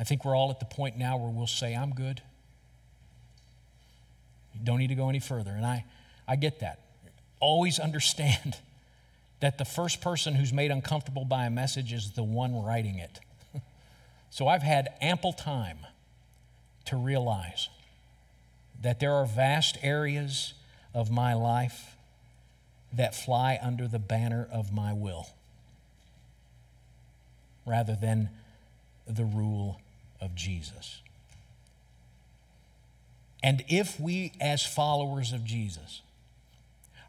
I 0.00 0.04
think 0.04 0.24
we're 0.24 0.34
all 0.34 0.50
at 0.50 0.58
the 0.58 0.66
point 0.66 0.96
now 0.96 1.18
where 1.18 1.30
we'll 1.30 1.46
say, 1.46 1.74
I'm 1.74 1.90
good. 1.90 2.22
You 4.54 4.60
don't 4.64 4.78
need 4.78 4.88
to 4.88 4.94
go 4.94 5.10
any 5.10 5.20
further. 5.20 5.50
And 5.50 5.66
I, 5.66 5.84
I 6.26 6.36
get 6.36 6.60
that. 6.60 6.80
Always 7.40 7.78
understand 7.78 8.56
that 9.40 9.58
the 9.58 9.64
first 9.64 10.00
person 10.00 10.34
who's 10.34 10.52
made 10.52 10.70
uncomfortable 10.70 11.24
by 11.24 11.46
a 11.46 11.50
message 11.50 11.92
is 11.92 12.12
the 12.12 12.24
one 12.24 12.62
writing 12.62 12.98
it. 12.98 13.20
so 14.30 14.48
I've 14.48 14.62
had 14.62 14.88
ample 15.00 15.32
time 15.32 15.78
to 16.86 16.96
realize 16.96 17.68
that 18.82 19.00
there 19.00 19.12
are 19.12 19.26
vast 19.26 19.78
areas 19.82 20.54
of 20.94 21.10
my 21.10 21.34
life 21.34 21.96
that 22.92 23.14
fly 23.14 23.58
under 23.60 23.88
the 23.88 23.98
banner 23.98 24.48
of 24.50 24.72
my 24.72 24.92
will 24.92 25.26
rather 27.66 27.96
than 28.00 28.30
the 29.06 29.24
rule 29.24 29.80
of 30.20 30.34
Jesus. 30.34 31.02
And 33.42 33.64
if 33.68 34.00
we, 34.00 34.32
as 34.40 34.64
followers 34.64 35.32
of 35.32 35.44
Jesus, 35.44 36.00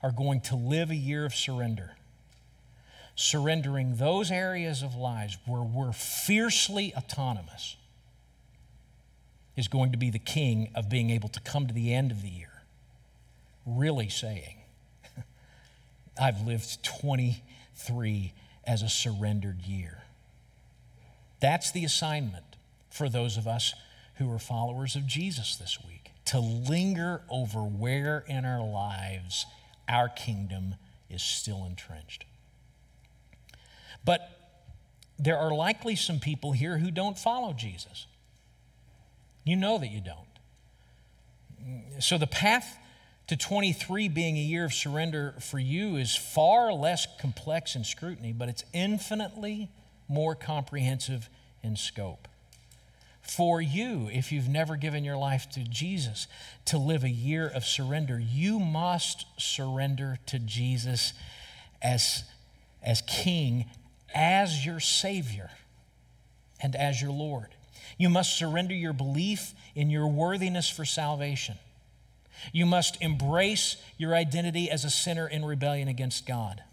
are 0.07 0.11
going 0.13 0.39
to 0.39 0.55
live 0.55 0.89
a 0.89 0.95
year 0.95 1.25
of 1.25 1.35
surrender, 1.35 1.91
surrendering 3.13 3.97
those 3.97 4.31
areas 4.31 4.81
of 4.81 4.95
lives 4.95 5.37
where 5.45 5.61
we're 5.61 5.91
fiercely 5.91 6.93
autonomous, 6.95 7.75
is 9.57 9.67
going 9.67 9.91
to 9.91 9.97
be 9.97 10.09
the 10.09 10.17
king 10.17 10.71
of 10.75 10.87
being 10.87 11.09
able 11.09 11.27
to 11.27 11.41
come 11.41 11.67
to 11.67 11.73
the 11.73 11.93
end 11.93 12.09
of 12.11 12.21
the 12.21 12.29
year, 12.29 12.61
really 13.65 14.07
saying, 14.07 14.55
I've 16.21 16.47
lived 16.47 16.81
23 16.85 18.31
as 18.65 18.83
a 18.83 18.87
surrendered 18.87 19.59
year. 19.63 20.03
That's 21.41 21.69
the 21.69 21.83
assignment 21.83 22.55
for 22.89 23.09
those 23.09 23.35
of 23.35 23.45
us 23.45 23.73
who 24.15 24.31
are 24.31 24.39
followers 24.39 24.95
of 24.95 25.05
Jesus 25.05 25.57
this 25.57 25.77
week 25.85 26.11
to 26.27 26.39
linger 26.39 27.23
over 27.29 27.59
where 27.59 28.23
in 28.25 28.45
our 28.45 28.65
lives 28.65 29.45
our 29.87 30.09
kingdom 30.09 30.75
is 31.09 31.21
still 31.21 31.65
entrenched. 31.65 32.25
But 34.03 34.29
there 35.19 35.37
are 35.37 35.53
likely 35.53 35.95
some 35.95 36.19
people 36.19 36.51
here 36.51 36.77
who 36.77 36.91
don't 36.91 37.17
follow 37.17 37.53
Jesus. 37.53 38.05
You 39.43 39.55
know 39.55 39.77
that 39.77 39.91
you 39.91 40.01
don't. 40.01 40.27
So 41.99 42.17
the 42.17 42.27
path 42.27 42.77
to 43.27 43.35
23 43.35 44.07
being 44.09 44.37
a 44.37 44.41
year 44.41 44.65
of 44.65 44.73
surrender 44.73 45.35
for 45.39 45.59
you 45.59 45.95
is 45.97 46.15
far 46.15 46.71
less 46.71 47.07
complex 47.19 47.75
in 47.75 47.83
scrutiny, 47.83 48.31
but 48.31 48.47
it's 48.49 48.63
infinitely 48.73 49.69
more 50.07 50.35
comprehensive 50.35 51.29
in 51.61 51.75
scope 51.75 52.27
for 53.27 53.61
you, 53.61 54.09
if 54.11 54.31
you've 54.31 54.47
never 54.47 54.75
given 54.75 55.03
your 55.03 55.17
life 55.17 55.49
to 55.51 55.63
Jesus, 55.63 56.27
to 56.65 56.77
live 56.77 57.03
a 57.03 57.09
year 57.09 57.47
of 57.47 57.65
surrender, 57.65 58.19
you 58.19 58.59
must 58.59 59.25
surrender 59.37 60.17
to 60.27 60.39
Jesus 60.39 61.13
as, 61.81 62.23
as 62.81 63.01
King, 63.01 63.65
as 64.15 64.65
your 64.65 64.79
Savior, 64.79 65.51
and 66.61 66.75
as 66.75 67.01
your 67.01 67.11
Lord. 67.11 67.47
You 67.97 68.09
must 68.09 68.37
surrender 68.37 68.73
your 68.73 68.93
belief 68.93 69.53
in 69.75 69.89
your 69.89 70.07
worthiness 70.07 70.69
for 70.69 70.85
salvation. 70.85 71.55
You 72.53 72.65
must 72.65 73.01
embrace 73.01 73.77
your 73.97 74.15
identity 74.15 74.69
as 74.69 74.85
a 74.85 74.89
sinner 74.89 75.27
in 75.27 75.43
rebellion 75.43 75.87
against 75.87 76.25
God. 76.25 76.63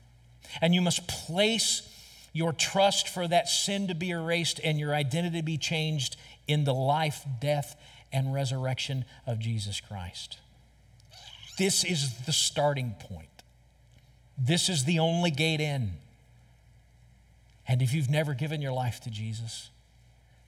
And 0.60 0.74
you 0.74 0.82
must 0.82 1.08
place 1.08 1.88
your 2.32 2.52
trust 2.52 3.08
for 3.08 3.26
that 3.28 3.48
sin 3.48 3.88
to 3.88 3.94
be 3.94 4.10
erased 4.10 4.60
and 4.62 4.78
your 4.78 4.94
identity 4.94 5.38
to 5.38 5.44
be 5.44 5.56
changed 5.56 6.16
in 6.46 6.64
the 6.64 6.74
life, 6.74 7.24
death, 7.40 7.76
and 8.12 8.33
resurrection 8.33 9.04
of 9.26 9.38
Jesus 9.38 9.80
Christ. 9.80 10.38
This 11.59 11.85
is 11.85 12.26
the 12.26 12.33
starting 12.33 12.94
point. 12.98 13.28
This 14.37 14.68
is 14.68 14.85
the 14.85 14.98
only 14.98 15.30
gate 15.30 15.61
in. 15.61 15.92
And 17.66 17.80
if 17.80 17.94
you've 17.94 18.11
never 18.11 18.35
given 18.35 18.61
your 18.61 18.72
life 18.72 19.00
to 19.02 19.11
Jesus, 19.11 19.70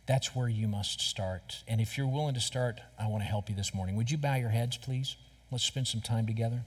that's 0.06 0.34
where 0.36 0.48
you 0.48 0.68
must 0.68 1.00
start. 1.00 1.62
And 1.66 1.80
if 1.80 1.96
you're 1.96 2.06
willing 2.06 2.34
to 2.34 2.40
start, 2.40 2.80
I 2.98 3.08
want 3.08 3.22
to 3.22 3.28
help 3.28 3.48
you 3.48 3.56
this 3.56 3.74
morning. 3.74 3.96
Would 3.96 4.10
you 4.10 4.18
bow 4.18 4.34
your 4.34 4.50
heads, 4.50 4.76
please? 4.76 5.16
Let's 5.50 5.64
spend 5.64 5.88
some 5.88 6.00
time 6.00 6.26
together. 6.26 6.62